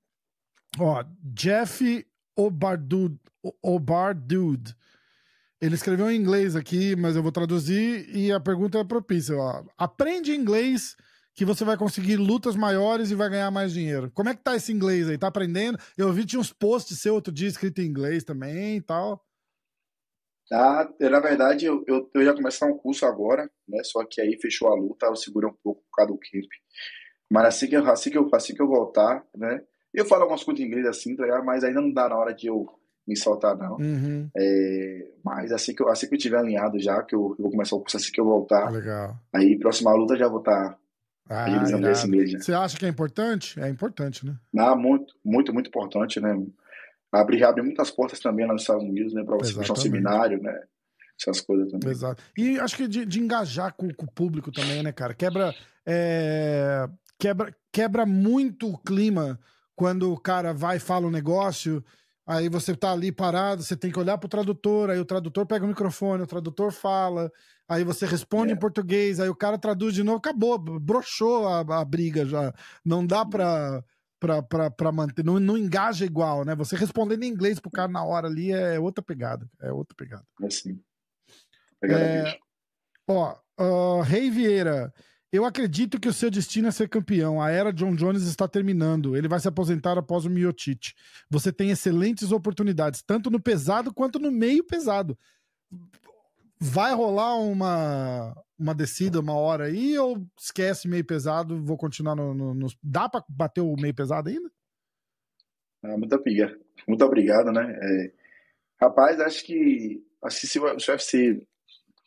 Ó, 0.78 1.04
Jeff 1.22 2.06
Obardud, 2.36 3.18
Obardud. 3.62 4.74
Ele 5.60 5.74
escreveu 5.74 6.10
em 6.10 6.16
inglês 6.16 6.56
aqui, 6.56 6.96
mas 6.96 7.14
eu 7.14 7.22
vou 7.22 7.32
traduzir 7.32 8.08
e 8.14 8.32
a 8.32 8.40
pergunta 8.40 8.78
é 8.78 8.84
propícia. 8.84 9.36
Ó. 9.36 9.64
Aprende 9.76 10.34
inglês 10.34 10.96
que 11.34 11.44
você 11.44 11.64
vai 11.64 11.76
conseguir 11.76 12.16
lutas 12.16 12.56
maiores 12.56 13.10
e 13.10 13.14
vai 13.14 13.28
ganhar 13.30 13.50
mais 13.50 13.72
dinheiro. 13.72 14.10
Como 14.12 14.28
é 14.28 14.34
que 14.34 14.42
tá 14.42 14.54
esse 14.54 14.72
inglês 14.72 15.08
aí? 15.08 15.16
Tá 15.16 15.28
aprendendo? 15.28 15.78
Eu 15.96 16.12
vi 16.12 16.24
tinha 16.24 16.40
uns 16.40 16.52
posts 16.52 16.98
seu 16.98 17.14
outro 17.14 17.32
dia 17.32 17.48
escrito 17.48 17.80
em 17.80 17.86
inglês 17.86 18.24
também 18.24 18.76
e 18.76 18.80
tal. 18.80 19.24
Ah, 20.50 20.88
eu, 20.98 21.10
na 21.10 21.20
verdade, 21.20 21.66
eu, 21.66 21.84
eu, 21.86 22.10
eu 22.14 22.22
ia 22.22 22.34
começar 22.34 22.66
um 22.66 22.76
curso 22.76 23.06
agora, 23.06 23.50
né? 23.68 23.82
Só 23.84 24.04
que 24.04 24.20
aí 24.20 24.38
fechou 24.40 24.68
a 24.68 24.74
luta, 24.74 25.06
eu 25.06 25.16
segurei 25.16 25.48
um 25.48 25.54
pouco 25.62 25.82
por 25.90 25.96
causa 25.96 26.12
do 26.12 26.18
camp. 26.18 26.50
Mas 27.30 27.46
assim 27.46 27.68
que, 27.68 27.76
eu, 27.76 27.86
assim, 27.90 28.10
que 28.10 28.18
eu, 28.18 28.28
assim 28.34 28.54
que 28.54 28.60
eu 28.62 28.66
voltar, 28.68 29.24
né? 29.36 29.62
Eu 29.94 30.04
falo 30.04 30.22
algumas 30.22 30.42
coisas 30.42 30.62
em 30.62 30.66
inglês 30.66 30.86
assim, 30.86 31.14
tá 31.16 31.22
ligado? 31.24 31.44
Mas 31.44 31.64
ainda 31.64 31.80
não 31.80 31.92
dá 31.92 32.08
na 32.08 32.16
hora 32.16 32.34
de 32.34 32.46
eu 32.46 32.66
me 33.06 33.16
soltar, 33.16 33.56
não. 33.56 33.76
Uhum. 33.76 34.30
É, 34.36 35.10
mas 35.24 35.52
assim 35.52 35.74
que, 35.74 35.82
eu, 35.82 35.88
assim 35.88 36.08
que 36.08 36.14
eu 36.14 36.18
tiver 36.18 36.38
alinhado 36.38 36.78
já, 36.78 37.02
que 37.02 37.14
eu, 37.14 37.34
eu 37.38 37.42
vou 37.42 37.50
começar 37.50 37.76
o 37.76 37.80
curso 37.80 37.96
assim 37.96 38.12
que 38.12 38.20
eu 38.20 38.24
Ah, 38.24 38.28
voltar, 38.28 38.70
legal. 38.70 39.16
aí 39.34 39.58
próxima 39.58 39.92
luta 39.92 40.16
já 40.16 40.28
vou 40.28 40.38
estar 40.38 40.78
Ah, 41.28 41.44
agilizando 41.44 41.88
esse 41.90 42.26
já. 42.28 42.38
Você 42.38 42.52
acha 42.52 42.78
que 42.78 42.86
é 42.86 42.88
importante? 42.88 43.58
É 43.60 43.68
importante, 43.68 44.24
né? 44.24 44.36
Ah, 44.56 44.76
muito, 44.76 45.14
muito, 45.24 45.52
muito 45.52 45.68
importante, 45.68 46.20
né? 46.20 46.34
Abre, 47.12 47.44
abre 47.44 47.62
muitas 47.62 47.90
portas 47.90 48.18
também 48.20 48.46
lá 48.46 48.54
nos 48.54 48.62
Estados 48.62 48.82
Unidos, 48.84 49.12
né? 49.12 49.22
Pra 49.22 49.36
você 49.36 49.52
puxar 49.52 49.74
um 49.74 49.76
seminário, 49.76 50.40
né? 50.42 50.58
Essas 51.20 51.40
coisas 51.42 51.70
também. 51.70 51.90
Exato. 51.90 52.22
E 52.36 52.58
acho 52.58 52.76
que 52.76 52.88
de, 52.88 53.04
de 53.04 53.20
engajar 53.20 53.74
com, 53.74 53.92
com 53.92 54.06
o 54.06 54.10
público 54.10 54.50
também, 54.50 54.82
né, 54.82 54.90
cara? 54.92 55.12
Quebra, 55.14 55.54
é, 55.86 56.88
quebra, 57.18 57.54
quebra 57.70 58.06
muito 58.06 58.68
o 58.70 58.78
clima 58.78 59.38
quando 59.76 60.10
o 60.12 60.18
cara 60.18 60.52
vai 60.54 60.78
e 60.78 60.80
fala 60.80 61.06
um 61.06 61.10
negócio, 61.10 61.84
aí 62.26 62.48
você 62.48 62.74
tá 62.74 62.92
ali 62.92 63.12
parado, 63.12 63.62
você 63.62 63.76
tem 63.76 63.90
que 63.90 63.98
olhar 63.98 64.16
pro 64.18 64.28
tradutor, 64.28 64.90
aí 64.90 64.98
o 64.98 65.04
tradutor 65.04 65.46
pega 65.46 65.64
o 65.64 65.68
microfone, 65.68 66.22
o 66.22 66.26
tradutor 66.26 66.72
fala, 66.72 67.30
aí 67.68 67.84
você 67.84 68.06
responde 68.06 68.52
É. 68.52 68.54
em 68.54 68.58
português, 68.58 69.20
aí 69.20 69.28
o 69.28 69.34
cara 69.36 69.58
traduz 69.58 69.94
de 69.94 70.02
novo, 70.02 70.18
acabou, 70.18 70.58
broxou 70.58 71.46
a, 71.46 71.60
a 71.60 71.84
briga 71.84 72.24
já. 72.24 72.52
Não 72.84 73.06
dá 73.06 73.24
pra. 73.24 73.84
Pra 74.76 74.92
manter, 74.92 75.24
não, 75.24 75.40
não 75.40 75.58
engaja 75.58 76.04
igual, 76.04 76.44
né? 76.44 76.54
Você 76.54 76.76
respondendo 76.76 77.24
em 77.24 77.28
inglês 77.28 77.58
pro 77.58 77.70
cara 77.70 77.90
na 77.90 78.04
hora 78.04 78.28
ali 78.28 78.52
é 78.52 78.78
outra 78.78 79.02
pegada. 79.02 79.50
É 79.60 79.72
outra 79.72 79.96
pegada. 79.96 80.24
Assim. 80.44 80.80
Pegada 81.80 82.04
É. 82.04 82.38
Ó, 83.08 83.36
ah, 83.58 84.02
Rei 84.04 84.30
Vieira, 84.30 84.94
eu 85.32 85.44
acredito 85.44 85.98
que 85.98 86.08
o 86.08 86.12
seu 86.12 86.30
destino 86.30 86.68
é 86.68 86.70
ser 86.70 86.88
campeão. 86.88 87.40
A 87.40 87.50
era 87.50 87.72
John 87.72 87.96
Jones 87.96 88.22
está 88.22 88.46
terminando. 88.46 89.16
Ele 89.16 89.26
vai 89.26 89.40
se 89.40 89.48
aposentar 89.48 89.98
após 89.98 90.24
o 90.24 90.30
Miotite. 90.30 90.94
Você 91.30 91.52
tem 91.52 91.70
excelentes 91.70 92.30
oportunidades, 92.30 93.02
tanto 93.02 93.30
no 93.30 93.40
pesado 93.40 93.92
quanto 93.92 94.18
no 94.18 94.30
meio 94.30 94.62
pesado. 94.62 95.18
vai 96.60 96.94
rolar 96.94 97.34
uma, 97.36 98.36
uma 98.62 98.74
descida 98.74 99.20
uma 99.20 99.34
hora 99.34 99.64
aí 99.64 99.98
ou 99.98 100.26
esquece 100.38 100.88
meio 100.88 101.04
pesado, 101.04 101.62
vou 101.62 101.76
continuar 101.76 102.14
no. 102.14 102.32
no, 102.34 102.54
no... 102.54 102.66
Dá 102.82 103.08
pra 103.08 103.24
bater 103.28 103.60
o 103.60 103.74
meio 103.76 103.94
pesado 103.94 104.28
ainda? 104.28 104.50
Ah, 105.82 105.98
muito 105.98 106.14
obrigado, 106.14 106.60
muito 106.86 107.04
obrigado, 107.04 107.52
né? 107.52 107.78
É, 107.82 108.12
rapaz, 108.80 109.20
acho 109.20 109.44
que 109.44 110.02
assim, 110.22 110.46
se 110.46 110.58
o 110.58 110.64
UFC 110.64 111.42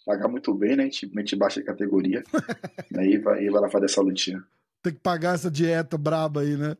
pagar 0.05 0.27
muito 0.27 0.53
bem, 0.53 0.75
né? 0.75 0.83
A 0.83 0.85
gente, 0.85 1.35
baixa 1.35 1.59
a 1.59 1.65
categoria. 1.65 2.23
aí 2.97 3.17
vai, 3.17 3.49
vai 3.49 3.61
lá 3.61 3.69
fazer 3.69 3.85
essa 3.85 4.01
lutinha. 4.01 4.43
Tem 4.81 4.93
que 4.93 4.99
pagar 4.99 5.35
essa 5.35 5.49
dieta 5.49 5.97
braba 5.97 6.41
aí, 6.41 6.55
né? 6.55 6.77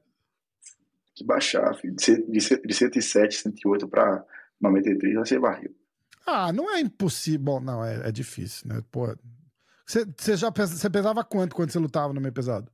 que 1.16 1.24
baixar, 1.24 1.74
filho. 1.76 1.96
De, 1.96 2.24
de, 2.24 2.62
de 2.62 2.74
107, 2.74 3.38
108 3.38 3.88
para 3.88 4.24
93 4.60 5.16
vai 5.16 5.26
ser 5.26 5.40
barril. 5.40 5.74
Ah, 6.28 6.52
não 6.52 6.70
é 6.70 6.82
impossível. 6.82 7.40
Bom, 7.40 7.60
não, 7.62 7.84
é, 7.84 8.10
é 8.10 8.12
difícil, 8.12 8.68
né? 8.68 8.84
Pô, 8.92 9.16
você, 9.86 10.38
já 10.38 10.50
você 10.50 10.90
pesava 10.90 11.24
quanto 11.24 11.56
quando 11.56 11.72
você 11.72 11.80
lutava 11.80 12.14
no 12.14 12.22
meio 12.22 12.34
pesado? 12.34 12.72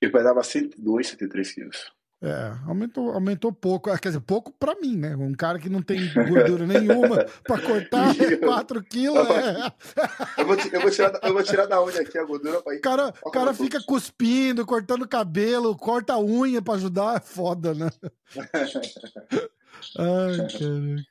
Eu 0.00 0.12
pesava 0.12 0.42
102, 0.42 1.08
103 1.08 1.52
quilos. 1.52 1.92
É, 2.22 2.54
aumentou, 2.66 3.10
aumentou 3.10 3.52
pouco. 3.52 3.94
Quer 3.98 4.08
dizer, 4.08 4.20
pouco 4.20 4.50
pra 4.52 4.74
mim, 4.76 4.96
né? 4.96 5.14
Um 5.14 5.34
cara 5.34 5.58
que 5.58 5.68
não 5.68 5.82
tem 5.82 6.10
gordura 6.14 6.66
nenhuma 6.66 7.24
pra 7.44 7.58
cortar 7.60 8.14
4 8.42 8.82
quilos. 8.88 9.28
É... 9.28 9.72
Eu, 10.38 10.46
vou, 10.46 10.56
eu, 10.56 10.80
vou 10.80 10.90
tirar, 10.90 11.20
eu 11.22 11.32
vou 11.34 11.42
tirar 11.42 11.66
da 11.66 11.82
onde 11.82 11.98
aqui 11.98 12.16
a 12.16 12.24
gordura 12.24 12.62
pra 12.62 12.74
ir. 12.74 12.80
Cara, 12.80 13.12
o 13.22 13.30
cara 13.30 13.52
fica 13.52 13.78
cuspindo, 13.82 14.64
cortando 14.64 15.06
cabelo, 15.06 15.76
corta 15.76 16.14
a 16.14 16.18
unha 16.18 16.62
pra 16.62 16.74
ajudar. 16.74 17.16
É 17.16 17.20
foda, 17.20 17.74
né? 17.74 17.90
Ai, 19.98 20.36
caraca. 20.38 21.04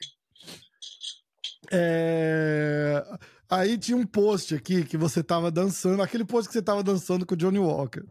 É... 1.71 3.03
Aí 3.49 3.77
tinha 3.77 3.97
um 3.97 4.05
post 4.05 4.55
aqui 4.55 4.83
que 4.83 4.97
você 4.97 5.23
tava 5.23 5.51
dançando, 5.51 6.01
aquele 6.01 6.25
post 6.25 6.47
que 6.47 6.53
você 6.53 6.61
tava 6.61 6.83
dançando 6.83 7.25
com 7.25 7.35
o 7.35 7.37
Johnny 7.37 7.59
Walker. 7.59 8.03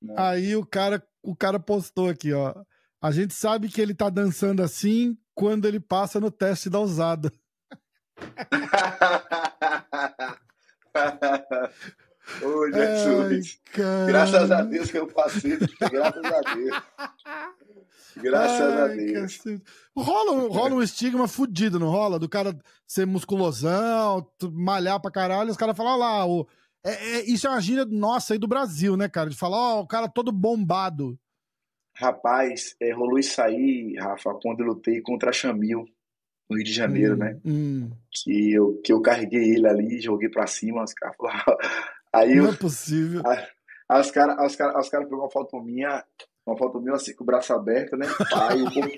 Não. 0.00 0.18
Aí 0.18 0.56
o 0.56 0.64
cara 0.64 1.02
o 1.22 1.36
cara 1.36 1.60
postou 1.60 2.08
aqui, 2.08 2.32
ó. 2.32 2.54
A 3.00 3.10
gente 3.10 3.34
sabe 3.34 3.68
que 3.68 3.80
ele 3.80 3.94
tá 3.94 4.08
dançando 4.10 4.62
assim 4.62 5.16
quando 5.34 5.66
ele 5.66 5.80
passa 5.80 6.20
no 6.20 6.30
teste 6.30 6.70
da 6.70 6.80
usada. 6.80 7.32
Ô, 12.42 12.70
Jesus. 12.70 13.58
Ai, 13.76 14.06
Graças 14.06 14.50
a 14.50 14.62
Deus 14.62 14.90
que 14.90 14.98
eu 14.98 15.06
passei. 15.08 15.58
Graças 15.90 16.24
a 16.24 16.54
Deus. 16.54 16.82
Graças 18.16 18.60
Ai, 18.60 18.82
a 18.82 18.86
Deus. 18.88 19.42
Rola, 19.96 20.48
rola 20.48 20.74
um 20.74 20.82
estigma 20.82 21.28
fudido, 21.28 21.78
não 21.78 21.88
rola? 21.88 22.18
Do 22.18 22.28
cara 22.28 22.56
ser 22.86 23.06
musculosão, 23.06 24.26
malhar 24.52 25.00
pra 25.00 25.10
caralho, 25.10 25.50
os 25.50 25.56
caras 25.56 25.76
falam, 25.76 25.98
lá, 25.98 26.26
o 26.26 26.46
é, 26.84 26.92
é, 26.92 27.30
isso 27.30 27.46
é 27.46 27.50
uma 27.50 27.60
gíria 27.60 27.84
nossa 27.84 28.32
aí 28.32 28.38
do 28.38 28.48
Brasil, 28.48 28.96
né, 28.96 29.08
cara? 29.08 29.28
De 29.28 29.36
falar, 29.36 29.58
ó, 29.58 29.80
o 29.80 29.86
cara 29.86 30.08
todo 30.08 30.32
bombado. 30.32 31.18
Rapaz, 31.94 32.74
é, 32.80 32.92
rolou 32.92 33.18
isso 33.18 33.40
aí, 33.42 33.94
Rafa, 33.98 34.32
quando 34.40 34.60
eu 34.60 34.66
lutei 34.66 35.00
contra 35.02 35.30
a 35.30 35.32
Chamil, 35.32 35.84
no 36.48 36.56
Rio 36.56 36.64
de 36.64 36.72
Janeiro, 36.72 37.14
hum, 37.14 37.18
né? 37.18 37.40
Hum. 37.44 37.90
Que, 38.10 38.52
eu, 38.52 38.80
que 38.82 38.92
eu 38.92 39.02
carreguei 39.02 39.50
ele 39.50 39.68
ali, 39.68 40.00
joguei 40.00 40.30
pra 40.30 40.46
cima, 40.46 40.82
os 40.82 40.94
caras 40.94 41.16
falaram. 41.16 41.56
Aí 42.12 42.34
Não 42.34 42.46
eu, 42.46 42.52
é 42.52 42.56
possível. 42.56 43.22
Aí 43.26 44.00
os 44.00 44.10
caras 44.10 44.36
os 44.44 44.56
cara, 44.56 44.78
os 44.80 44.88
cara 44.88 45.04
pegou 45.04 45.20
uma 45.20 45.30
foto 45.30 45.60
minha, 45.60 46.04
uma 46.46 46.56
foto 46.56 46.80
minha 46.80 46.94
assim, 46.94 47.14
com 47.14 47.22
o 47.22 47.26
braço 47.26 47.52
aberto, 47.52 47.96
né? 47.96 48.06
Aí 48.34 48.62
o 48.62 48.72
povo. 48.72 48.88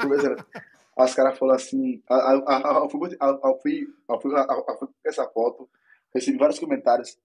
Aí 0.96 1.04
os 1.04 1.14
caras 1.14 1.38
falaram 1.38 1.56
assim. 1.56 2.02
Eu 2.08 2.90
fui, 3.60 3.88
com 4.06 4.88
essa 5.04 5.26
foto, 5.28 5.68
recebi 6.14 6.38
vários 6.38 6.58
comentários. 6.58 7.18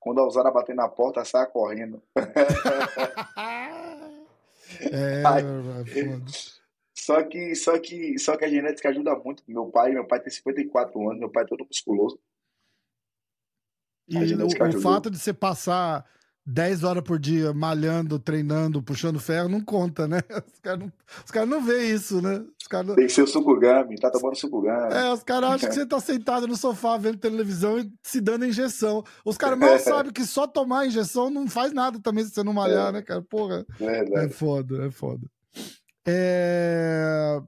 Quando 0.00 0.20
a 0.20 0.26
Usara 0.26 0.50
bater 0.50 0.74
na 0.74 0.88
porta, 0.88 1.24
sai 1.24 1.46
correndo. 1.46 2.02
é, 4.92 5.22
Aí, 5.26 5.42
só 6.94 7.22
que, 7.24 7.54
só 7.54 7.78
que, 7.78 8.18
só 8.18 8.36
que 8.36 8.44
a 8.44 8.48
genética 8.48 8.90
ajuda 8.90 9.16
muito. 9.16 9.42
Meu 9.48 9.66
pai, 9.66 9.92
meu 9.92 10.06
pai 10.06 10.20
tem 10.20 10.30
54 10.30 11.08
anos, 11.08 11.18
meu 11.18 11.30
pai 11.30 11.42
é 11.42 11.46
todo 11.46 11.66
musculoso. 11.66 12.18
E 14.06 14.16
o, 14.34 14.46
o 14.46 14.80
fato 14.80 15.10
de 15.10 15.18
você 15.18 15.34
passar 15.34 16.04
10 16.50 16.82
horas 16.82 17.02
por 17.02 17.18
dia 17.18 17.52
malhando, 17.52 18.18
treinando, 18.18 18.82
puxando 18.82 19.20
ferro, 19.20 19.50
não 19.50 19.60
conta, 19.60 20.08
né? 20.08 20.20
Os 20.50 20.60
caras 20.60 20.80
não, 20.80 20.92
os 21.24 21.30
cara 21.30 21.46
não 21.46 21.62
vê 21.62 21.92
isso, 21.92 22.22
né? 22.22 22.42
Os 22.58 22.66
cara 22.66 22.84
não... 22.84 22.94
Tem 22.94 23.06
que 23.06 23.12
ser 23.12 23.22
o 23.22 23.26
Sukugami, 23.26 23.96
tá 23.96 24.10
tomando 24.10 24.34
Sukugami. 24.34 24.94
É, 24.94 25.12
os 25.12 25.22
caras 25.22 25.50
acham 25.50 25.68
que 25.68 25.74
você 25.74 25.84
tá 25.84 26.00
sentado 26.00 26.46
no 26.46 26.56
sofá 26.56 26.96
vendo 26.96 27.18
televisão 27.18 27.78
e 27.78 27.92
se 28.02 28.18
dando 28.18 28.46
injeção. 28.46 29.04
Os 29.26 29.36
caras 29.36 29.58
mal 29.58 29.78
sabem 29.78 30.10
que 30.10 30.24
só 30.24 30.46
tomar 30.46 30.86
injeção 30.86 31.28
não 31.28 31.46
faz 31.46 31.72
nada 31.74 32.00
também 32.00 32.24
se 32.24 32.30
você 32.30 32.42
não 32.42 32.54
malhar, 32.54 32.88
é. 32.88 32.92
né, 32.92 33.02
cara? 33.02 33.20
Porra. 33.20 33.66
É, 33.78 34.24
é 34.24 34.28
foda, 34.30 34.86
é 34.86 34.90
foda. 34.90 35.28
É... 36.06 37.38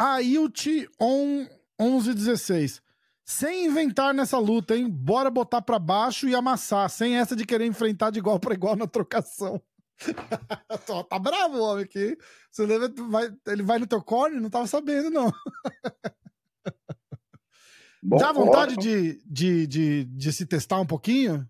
Ailt 0.00 0.66
on 1.00 1.48
1116. 1.80 2.80
Sem 3.28 3.66
inventar 3.66 4.14
nessa 4.14 4.38
luta, 4.38 4.74
hein? 4.74 4.88
Bora 4.88 5.30
botar 5.30 5.60
pra 5.60 5.78
baixo 5.78 6.26
e 6.26 6.34
amassar, 6.34 6.88
sem 6.88 7.18
essa 7.18 7.36
de 7.36 7.44
querer 7.44 7.66
enfrentar 7.66 8.08
de 8.08 8.18
igual 8.18 8.40
para 8.40 8.54
igual 8.54 8.74
na 8.74 8.86
trocação. 8.86 9.60
tá 11.10 11.18
bravo 11.18 11.58
o 11.58 11.62
homem 11.62 11.84
aqui. 11.84 12.16
Você 12.50 12.64
leva, 12.64 12.90
vai, 13.10 13.30
ele 13.48 13.62
vai 13.62 13.78
no 13.78 13.86
teu 13.86 14.02
corner? 14.02 14.40
Não 14.40 14.48
tava 14.48 14.66
sabendo, 14.66 15.10
não. 15.10 15.30
Bom, 18.02 18.16
Dá 18.16 18.32
vontade 18.32 18.78
de, 18.78 19.22
de, 19.26 19.66
de, 19.66 20.04
de, 20.04 20.32
se 20.32 20.46
testar 20.46 20.80
um 20.80 20.86
pouquinho? 20.86 21.46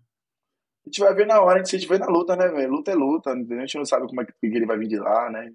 A 0.85 0.89
gente 0.89 0.99
vai 0.99 1.13
ver 1.13 1.27
na 1.27 1.39
hora, 1.39 1.61
a 1.61 1.63
gente 1.63 1.87
ver 1.87 1.99
na 1.99 2.07
luta, 2.07 2.35
né, 2.35 2.49
velho? 2.49 2.73
Luta 2.73 2.91
é 2.91 2.95
luta, 2.95 3.31
a 3.31 3.37
gente 3.37 3.77
não 3.77 3.85
sabe 3.85 4.05
como 4.05 4.19
é 4.19 4.25
que 4.25 4.33
ele 4.41 4.65
vai 4.65 4.77
vir 4.77 4.89
de 4.89 4.97
lá, 4.97 5.31
né? 5.31 5.53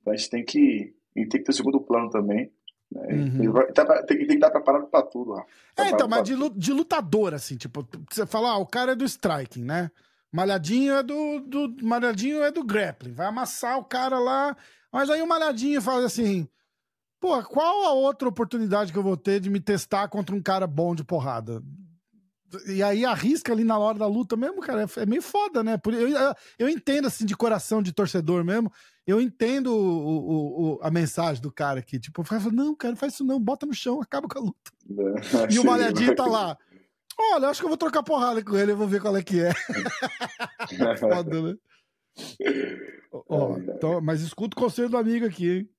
Então 0.00 0.12
a 0.12 0.16
gente 0.16 0.30
tem 0.30 0.44
que, 0.44 0.96
a 1.16 1.20
gente 1.20 1.28
tem 1.28 1.40
que 1.40 1.46
ter 1.46 1.52
o 1.52 1.54
segundo 1.54 1.80
plano 1.80 2.10
também. 2.10 2.52
Uhum. 2.94 3.72
Tá, 3.74 4.02
tem, 4.04 4.18
que 4.18 4.32
estar 4.32 4.50
preparado 4.50 4.86
pra 4.86 5.02
tudo. 5.02 5.36
É, 5.76 5.90
então, 5.90 6.08
mas 6.08 6.22
de, 6.22 6.34
de 6.50 6.72
lutador, 6.72 7.34
assim, 7.34 7.56
tipo, 7.56 7.86
você 8.10 8.24
fala, 8.24 8.50
ah, 8.50 8.58
o 8.58 8.66
cara 8.66 8.92
é 8.92 8.94
do 8.94 9.04
striking, 9.04 9.64
né? 9.64 9.90
Malhadinho 10.34 10.94
é 10.94 11.02
do, 11.02 11.40
do. 11.40 11.76
Malhadinho 11.84 12.42
é 12.42 12.50
do 12.50 12.64
grappling. 12.64 13.12
Vai 13.12 13.28
amassar 13.28 13.78
o 13.78 13.84
cara 13.84 14.18
lá. 14.18 14.56
Mas 14.92 15.08
aí 15.08 15.22
o 15.22 15.28
Malhadinho 15.28 15.80
fala 15.80 16.06
assim: 16.06 16.48
pô, 17.20 17.40
qual 17.44 17.84
a 17.84 17.92
outra 17.92 18.28
oportunidade 18.28 18.92
que 18.92 18.98
eu 18.98 19.02
vou 19.02 19.16
ter 19.16 19.38
de 19.38 19.48
me 19.48 19.60
testar 19.60 20.08
contra 20.08 20.34
um 20.34 20.42
cara 20.42 20.66
bom 20.66 20.92
de 20.92 21.04
porrada? 21.04 21.62
E 22.66 22.82
aí 22.82 23.04
arrisca 23.04 23.52
ali 23.52 23.62
na 23.62 23.78
hora 23.78 23.98
da 23.98 24.06
luta 24.06 24.36
mesmo, 24.36 24.60
cara, 24.60 24.82
é, 24.82 25.02
é 25.02 25.06
meio 25.06 25.22
foda, 25.22 25.62
né? 25.62 25.80
Eu, 25.86 26.34
eu 26.58 26.68
entendo, 26.68 27.06
assim, 27.06 27.24
de 27.24 27.36
coração 27.36 27.80
de 27.80 27.92
torcedor 27.92 28.44
mesmo, 28.44 28.72
eu 29.06 29.20
entendo 29.20 29.68
o, 29.68 29.76
o, 29.76 30.74
o, 30.76 30.78
a 30.82 30.90
mensagem 30.90 31.42
do 31.42 31.52
cara 31.52 31.80
aqui. 31.80 31.98
Tipo, 31.98 32.24
fala, 32.24 32.50
não, 32.50 32.74
cara, 32.74 32.92
não 32.92 32.98
faz 32.98 33.14
isso 33.14 33.24
não, 33.24 33.38
bota 33.38 33.66
no 33.66 33.74
chão, 33.74 34.00
acaba 34.02 34.28
com 34.28 34.38
a 34.38 34.42
luta. 34.42 34.70
Não, 34.88 35.14
e 35.50 35.58
o 35.58 35.64
Malhadinho 35.64 36.14
tá 36.14 36.26
lá. 36.26 36.56
Olha, 37.16 37.48
acho 37.48 37.60
que 37.60 37.66
eu 37.66 37.70
vou 37.70 37.78
trocar 37.78 38.02
porrada 38.02 38.42
com 38.42 38.56
ele, 38.56 38.72
eu 38.72 38.76
vou 38.76 38.88
ver 38.88 39.00
qual 39.00 39.16
é 39.16 39.22
que 39.22 39.40
é. 39.40 39.52
foda, 40.98 41.42
né? 41.42 41.56
então, 43.74 44.00
mas 44.00 44.20
escuta 44.20 44.56
o 44.56 44.60
conselho 44.60 44.88
do 44.88 44.96
amigo 44.96 45.26
aqui, 45.26 45.50
hein? 45.50 45.70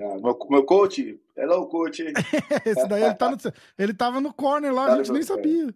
Ah, 0.00 0.18
meu, 0.20 0.38
meu 0.50 0.64
coach, 0.64 1.20
hello 1.36 1.68
coach. 1.68 2.02
Esse 2.66 2.88
daí 2.88 3.04
ele, 3.04 3.14
tá 3.14 3.30
no, 3.30 3.36
ele 3.78 3.94
tava 3.94 4.20
no 4.20 4.34
corner 4.34 4.72
lá, 4.72 4.86
tá 4.86 4.92
a 4.94 4.96
gente 4.96 5.12
nem 5.12 5.22
sabia. 5.22 5.72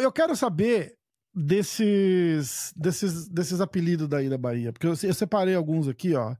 Eu 0.00 0.12
quero 0.12 0.34
saber 0.34 0.96
desses, 1.34 2.72
desses, 2.76 3.28
desses 3.28 3.60
apelidos 3.60 4.08
daí 4.08 4.28
da 4.28 4.38
Bahia, 4.38 4.72
porque 4.72 4.86
eu, 4.86 4.90
eu 4.90 5.14
separei 5.14 5.54
alguns 5.54 5.88
aqui, 5.88 6.14
ó. 6.14 6.34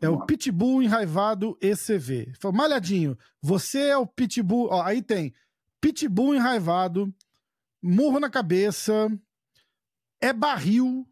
É 0.00 0.08
o 0.10 0.26
Pitbull 0.26 0.82
Enraivado 0.82 1.56
ECV. 1.58 2.32
Malhadinho, 2.52 3.16
você 3.40 3.88
é 3.88 3.96
o 3.96 4.06
Pitbull. 4.06 4.68
Ó, 4.70 4.82
aí 4.82 5.00
tem 5.00 5.32
Pitbull 5.80 6.34
Enraivado, 6.34 7.14
Murro 7.82 8.20
na 8.20 8.28
Cabeça, 8.28 9.08
É 10.20 10.34
Barril. 10.34 11.08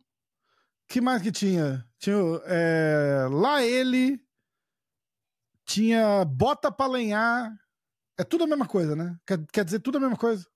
que 0.86 1.00
mais 1.00 1.22
que 1.22 1.32
tinha? 1.32 1.88
Tinha 1.98 2.16
é, 2.44 3.26
Lá 3.30 3.62
Ele, 3.64 4.20
tinha 5.64 6.22
Bota 6.26 6.70
pra 6.70 6.86
Lenhar. 6.86 7.50
É 8.18 8.22
tudo 8.22 8.44
a 8.44 8.46
mesma 8.46 8.66
coisa, 8.66 8.94
né? 8.94 9.16
Quer, 9.26 9.46
quer 9.50 9.64
dizer 9.64 9.80
tudo 9.80 9.96
a 9.96 10.00
mesma 10.00 10.16
coisa 10.16 10.46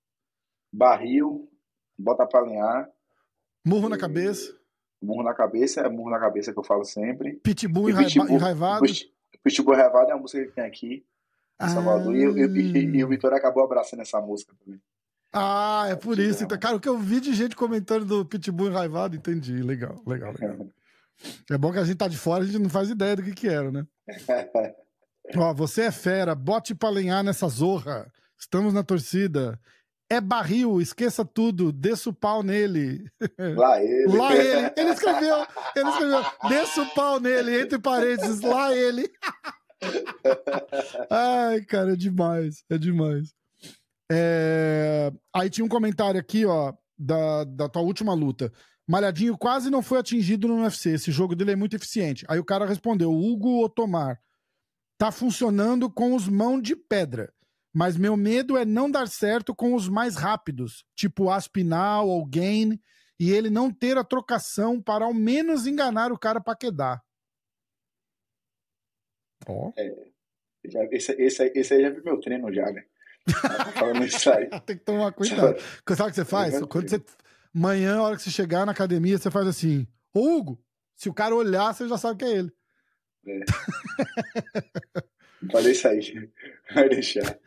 barril, 0.72 1.48
bota 1.98 2.26
pra 2.26 2.40
alinhar. 2.40 2.88
Murro 3.64 3.88
e... 3.88 3.90
na 3.90 3.98
cabeça. 3.98 4.56
Murro 5.00 5.22
na 5.22 5.34
cabeça, 5.34 5.80
é 5.80 5.88
murro 5.88 6.10
na 6.10 6.18
cabeça 6.18 6.52
que 6.52 6.58
eu 6.58 6.64
falo 6.64 6.84
sempre. 6.84 7.34
Pitbull, 7.36 7.90
e 7.90 7.96
Pitbull 7.96 8.30
enraivado. 8.30 8.84
Pitbull 9.42 9.74
enraivado 9.74 10.10
é 10.10 10.12
a 10.12 10.16
música 10.16 10.44
que 10.44 10.52
tem 10.52 10.64
aqui 10.64 11.04
ah. 11.58 11.68
Salvador. 11.68 12.14
E, 12.14 12.20
e, 12.20 12.96
e, 12.96 13.04
o 13.04 13.08
Vitor 13.08 13.32
acabou 13.34 13.64
abraçando 13.64 14.00
essa 14.00 14.20
música 14.20 14.54
também. 14.64 14.80
Ah, 15.32 15.86
é 15.90 15.96
por 15.96 16.18
isso. 16.18 16.44
Então, 16.44 16.58
cara, 16.58 16.76
o 16.76 16.80
que 16.80 16.88
eu 16.88 16.96
vi 16.96 17.20
de 17.20 17.34
gente 17.34 17.56
comentando 17.56 18.04
do 18.04 18.24
Pitbull 18.24 18.68
enraivado, 18.68 19.16
entendi. 19.16 19.60
Legal, 19.62 20.00
legal, 20.06 20.32
legal. 20.32 20.66
é 21.50 21.58
bom 21.58 21.72
que 21.72 21.78
a 21.78 21.84
gente 21.84 21.98
tá 21.98 22.08
de 22.08 22.16
fora, 22.16 22.44
a 22.44 22.46
gente 22.46 22.60
não 22.60 22.70
faz 22.70 22.88
ideia 22.88 23.16
do 23.16 23.22
que 23.22 23.32
que 23.32 23.48
era, 23.48 23.70
né? 23.70 23.86
Ó, 25.36 25.52
você 25.52 25.82
é 25.82 25.92
fera, 25.92 26.34
bote 26.34 26.74
pra 26.74 26.88
lenhar 26.88 27.22
nessa 27.22 27.48
zorra. 27.48 28.10
Estamos 28.38 28.72
na 28.72 28.82
torcida. 28.82 29.60
É 30.10 30.20
barril, 30.20 30.80
esqueça 30.80 31.24
tudo, 31.24 31.70
desça 31.70 32.08
o 32.08 32.14
pau 32.14 32.42
nele. 32.42 33.10
Lá 33.56 33.82
ele. 33.82 34.16
Lá 34.16 34.34
ele. 34.34 34.72
Ele 34.76 34.90
escreveu, 34.90 35.46
ele 35.76 35.88
escreveu, 35.90 36.24
desça 36.48 36.82
o 36.82 36.94
pau 36.94 37.20
nele, 37.20 37.60
entre 37.60 37.78
parênteses, 37.78 38.40
lá 38.40 38.74
ele. 38.74 39.10
Ai, 41.10 41.60
cara, 41.62 41.92
é 41.92 41.96
demais, 41.96 42.64
é 42.70 42.78
demais. 42.78 43.34
É... 44.10 45.12
Aí 45.34 45.50
tinha 45.50 45.64
um 45.64 45.68
comentário 45.68 46.18
aqui, 46.18 46.46
ó, 46.46 46.72
da, 46.98 47.44
da 47.44 47.68
tua 47.68 47.82
última 47.82 48.14
luta. 48.14 48.50
Malhadinho 48.88 49.36
quase 49.36 49.68
não 49.68 49.82
foi 49.82 49.98
atingido 49.98 50.48
no 50.48 50.62
UFC. 50.62 50.92
Esse 50.94 51.12
jogo 51.12 51.36
dele 51.36 51.52
é 51.52 51.56
muito 51.56 51.76
eficiente. 51.76 52.24
Aí 52.26 52.38
o 52.38 52.44
cara 52.44 52.64
respondeu: 52.64 53.12
Hugo 53.12 53.62
Otomar. 53.62 54.18
Tá 54.96 55.12
funcionando 55.12 55.88
com 55.90 56.14
os 56.14 56.26
mãos 56.26 56.62
de 56.62 56.74
pedra. 56.74 57.32
Mas 57.78 57.96
meu 57.96 58.16
medo 58.16 58.58
é 58.58 58.64
não 58.64 58.90
dar 58.90 59.06
certo 59.06 59.54
com 59.54 59.72
os 59.72 59.88
mais 59.88 60.16
rápidos, 60.16 60.84
tipo 60.96 61.30
Aspinal 61.30 62.08
ou 62.08 62.26
Gain, 62.26 62.76
e 63.20 63.30
ele 63.30 63.50
não 63.50 63.72
ter 63.72 63.96
a 63.96 64.02
trocação 64.02 64.82
para 64.82 65.04
ao 65.04 65.14
menos 65.14 65.64
enganar 65.64 66.10
o 66.10 66.18
cara 66.18 66.40
para 66.40 66.58
quedar. 66.58 67.00
Ó. 69.46 69.68
Oh. 69.68 69.72
É, 69.76 69.94
esse, 70.90 71.12
esse, 71.22 71.52
esse 71.54 71.74
aí 71.74 71.82
já 71.82 71.90
viu 71.90 72.02
meu 72.02 72.18
treino 72.18 72.52
já, 72.52 72.68
né? 72.72 72.84
Tá 73.26 73.70
falando 73.70 74.04
isso 74.04 74.28
aí. 74.28 74.50
Tem 74.66 74.76
que 74.76 74.84
tomar 74.84 75.12
cuidado. 75.12 75.60
Sabe 75.60 76.02
o 76.02 76.06
que 76.06 76.14
você 76.16 76.24
faz? 76.24 76.60
Quando 76.66 76.90
você. 76.90 77.00
Amanhã, 77.54 77.98
a 77.98 78.02
hora 78.02 78.16
que 78.16 78.22
você 78.22 78.30
chegar 78.32 78.66
na 78.66 78.72
academia, 78.72 79.16
você 79.16 79.30
faz 79.30 79.46
assim: 79.46 79.86
Ô 80.12 80.36
Hugo, 80.36 80.60
se 80.96 81.08
o 81.08 81.14
cara 81.14 81.32
olhar, 81.32 81.72
você 81.72 81.86
já 81.86 81.96
sabe 81.96 82.18
que 82.18 82.24
é 82.24 82.38
ele. 82.38 82.52
É. 83.24 83.38
Pode 85.50 85.68
aí. 85.86 86.30
Vai 86.74 86.88
deixar. 86.88 87.38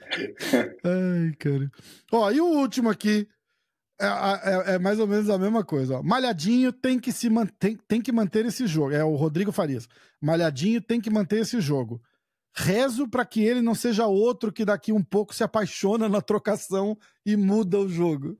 Ai, 0.83 1.33
cara. 1.37 1.69
Ó, 2.11 2.31
e 2.31 2.39
o 2.39 2.45
último 2.45 2.89
aqui. 2.89 3.27
É, 3.99 4.05
é, 4.05 4.75
é, 4.75 4.79
mais 4.79 4.99
ou 4.99 5.05
menos 5.05 5.29
a 5.29 5.37
mesma 5.37 5.63
coisa. 5.63 5.97
Ó. 5.97 6.03
Malhadinho 6.03 6.73
tem 6.73 6.99
que 6.99 7.11
se 7.11 7.29
manter, 7.29 7.77
tem 7.87 8.01
que 8.01 8.11
manter 8.11 8.45
esse 8.45 8.65
jogo. 8.65 8.93
É 8.93 9.03
o 9.03 9.15
Rodrigo 9.15 9.51
Farias. 9.51 9.87
Malhadinho 10.19 10.81
tem 10.81 10.99
que 10.99 11.11
manter 11.11 11.41
esse 11.41 11.61
jogo. 11.61 12.01
Rezo 12.53 13.07
para 13.07 13.25
que 13.25 13.43
ele 13.43 13.61
não 13.61 13.75
seja 13.75 14.07
outro 14.07 14.51
que 14.51 14.65
daqui 14.65 14.91
um 14.91 15.03
pouco 15.03 15.35
se 15.35 15.43
apaixona 15.43 16.09
na 16.09 16.19
trocação 16.19 16.97
e 17.25 17.37
muda 17.37 17.77
o 17.77 17.87
jogo. 17.87 18.37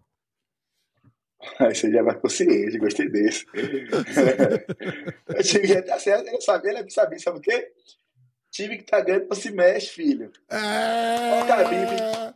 Você 1.59 1.91
já 1.91 2.03
vai 2.03 2.19
consciente, 2.19 2.77
gostei 2.77 3.09
desse. 3.09 3.45
time 5.43 5.67
já 5.67 5.81
tá 5.81 5.99
certo, 5.99 6.27
ele 6.27 6.41
sabia, 6.41 6.71
ele 6.71 6.89
sabia, 6.89 7.19
sabe 7.19 7.37
o 7.39 7.41
quê? 7.41 7.71
Time 8.51 8.77
que 8.77 8.83
tá 8.83 8.99
ganhando 8.99 9.29
não 9.29 9.35
se 9.35 9.49
mexe, 9.49 9.87
filho. 9.87 10.31
É... 10.49 10.57
Olha 10.57 11.43
o 11.43 11.47
Khabib. 11.47 12.35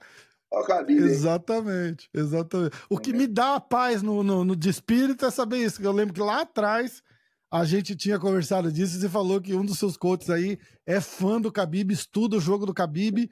Olha 0.50 0.64
o 0.64 0.66
Khabib. 0.66 1.04
Exatamente, 1.04 2.10
exatamente. 2.14 2.78
O 2.90 2.98
que 2.98 3.12
me 3.12 3.28
dá 3.28 3.56
a 3.56 3.60
paz 3.60 4.02
no, 4.02 4.24
no, 4.24 4.46
no 4.46 4.56
de 4.56 4.70
espírito 4.70 5.26
é 5.26 5.30
saber 5.30 5.58
isso. 5.58 5.84
Eu 5.84 5.92
lembro 5.92 6.14
que 6.14 6.22
lá 6.22 6.42
atrás 6.42 7.04
a 7.52 7.66
gente 7.66 7.98
tinha 7.98 8.18
conversado 8.18 8.72
disso 8.72 8.96
e 8.96 9.02
você 9.02 9.10
falou 9.10 9.42
que 9.42 9.54
um 9.54 9.66
dos 9.66 9.78
seus 9.78 9.98
coaches 9.98 10.30
aí 10.30 10.58
é 10.86 11.02
fã 11.02 11.40
do 11.40 11.52
Khabib, 11.52 11.92
estuda 11.92 12.38
o 12.38 12.42
jogo 12.42 12.66
do 12.66 12.74
Khabib. 12.74 13.30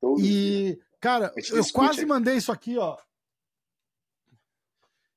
Todo 0.00 0.20
e, 0.20 0.74
dia. 0.74 0.78
cara, 1.00 1.32
eu 1.52 1.64
quase 1.72 2.04
mandei 2.04 2.36
isso 2.36 2.50
aqui, 2.50 2.76
ó. 2.76 2.96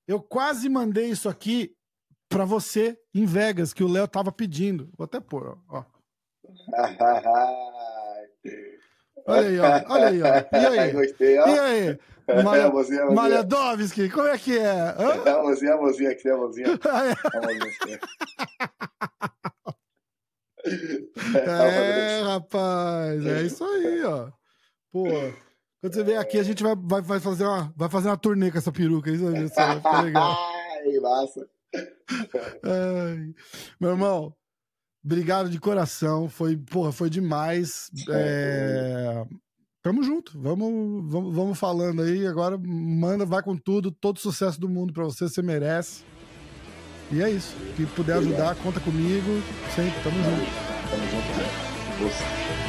Eu 0.08 0.22
quase 0.22 0.70
mandei 0.70 1.10
isso 1.10 1.28
aqui 1.28 1.76
para 2.30 2.46
você 2.46 2.98
em 3.14 3.26
Vegas, 3.26 3.74
que 3.74 3.84
o 3.84 3.88
Léo 3.88 4.08
tava 4.08 4.32
pedindo. 4.32 4.90
Vou 4.96 5.06
até 5.06 5.20
pôr, 5.20 5.58
ó. 5.68 5.84
Olha 9.28 9.48
aí, 9.48 9.60
ó. 9.60 9.84
Olha 9.90 10.08
aí, 10.08 10.22
ó. 10.22 10.28
E 10.28 10.80
aí? 10.80 10.92
Gostei, 10.94 11.38
ó. 11.38 11.48
E 11.48 11.60
aí? 11.60 12.00
Malha... 12.44 12.64
É, 12.64 12.70
mozinha, 12.70 13.06
mozinha. 13.06 13.22
Malhadovski, 13.22 14.10
como 14.10 14.28
é 14.28 14.38
que 14.38 14.58
é? 14.58 14.70
Hã? 14.70 15.24
É 15.26 15.30
a 15.30 15.42
mozinha, 15.42 15.74
a 15.74 15.78
mozinha 15.78 16.12
aqui, 16.12 16.30
a 16.30 16.38
mozinha. 16.38 16.68
É, 21.36 22.22
rapaz, 22.24 23.26
é 23.26 23.44
isso 23.44 23.64
aí, 23.64 24.04
ó. 24.04 24.30
Pô, 24.92 25.06
quando 25.80 25.94
você 25.94 26.04
vier 26.04 26.20
aqui, 26.20 26.38
a 26.38 26.44
gente 26.44 26.64
vai, 26.64 26.76
vai, 26.76 27.02
vai, 27.02 27.20
fazer, 27.22 27.46
uma, 27.46 27.74
vai 27.78 27.90
fazer 27.90 28.10
uma 28.10 28.18
turnê 28.18 28.52
com 28.52 28.58
essa 28.58 28.72
peruca. 28.72 29.10
Isso 29.10 29.24
vai 29.24 29.48
ficar 29.48 30.02
legal. 30.02 30.38
Ai, 30.86 31.00
massa. 31.00 31.48
Ai. 32.64 33.34
Meu 33.80 33.92
irmão, 33.92 34.36
obrigado 35.04 35.50
de 35.50 35.60
coração. 35.60 36.30
Foi, 36.30 36.58
porra, 36.58 36.92
foi 36.92 37.10
demais. 37.10 37.90
É... 38.10 39.26
Tamo 39.82 40.04
junto. 40.04 40.38
Vamos, 40.40 41.12
vamos, 41.12 41.34
vamos 41.34 41.60
falando 41.60 42.02
aí. 42.02 42.28
Agora 42.28 42.58
manda, 42.58 43.26
vai 43.26 43.42
com 43.42 43.56
tudo. 43.56 43.92
Todo 43.92 44.20
sucesso 44.20 44.60
do 44.60 44.68
mundo 44.68 44.92
para 44.94 45.06
você. 45.06 45.30
Você 45.30 45.42
merece. 45.42 46.04
E 47.12 47.22
é 47.22 47.30
isso. 47.30 47.56
Se 47.76 47.86
puder 47.88 48.18
ajudar, 48.18 48.56
conta 48.58 48.80
comigo. 48.80 49.42
Sempre. 49.74 50.02
Tamo 50.04 50.18
junto. 50.18 50.52
Tamo 50.90 51.04
junto. 51.10 52.04
Você. 52.04 52.67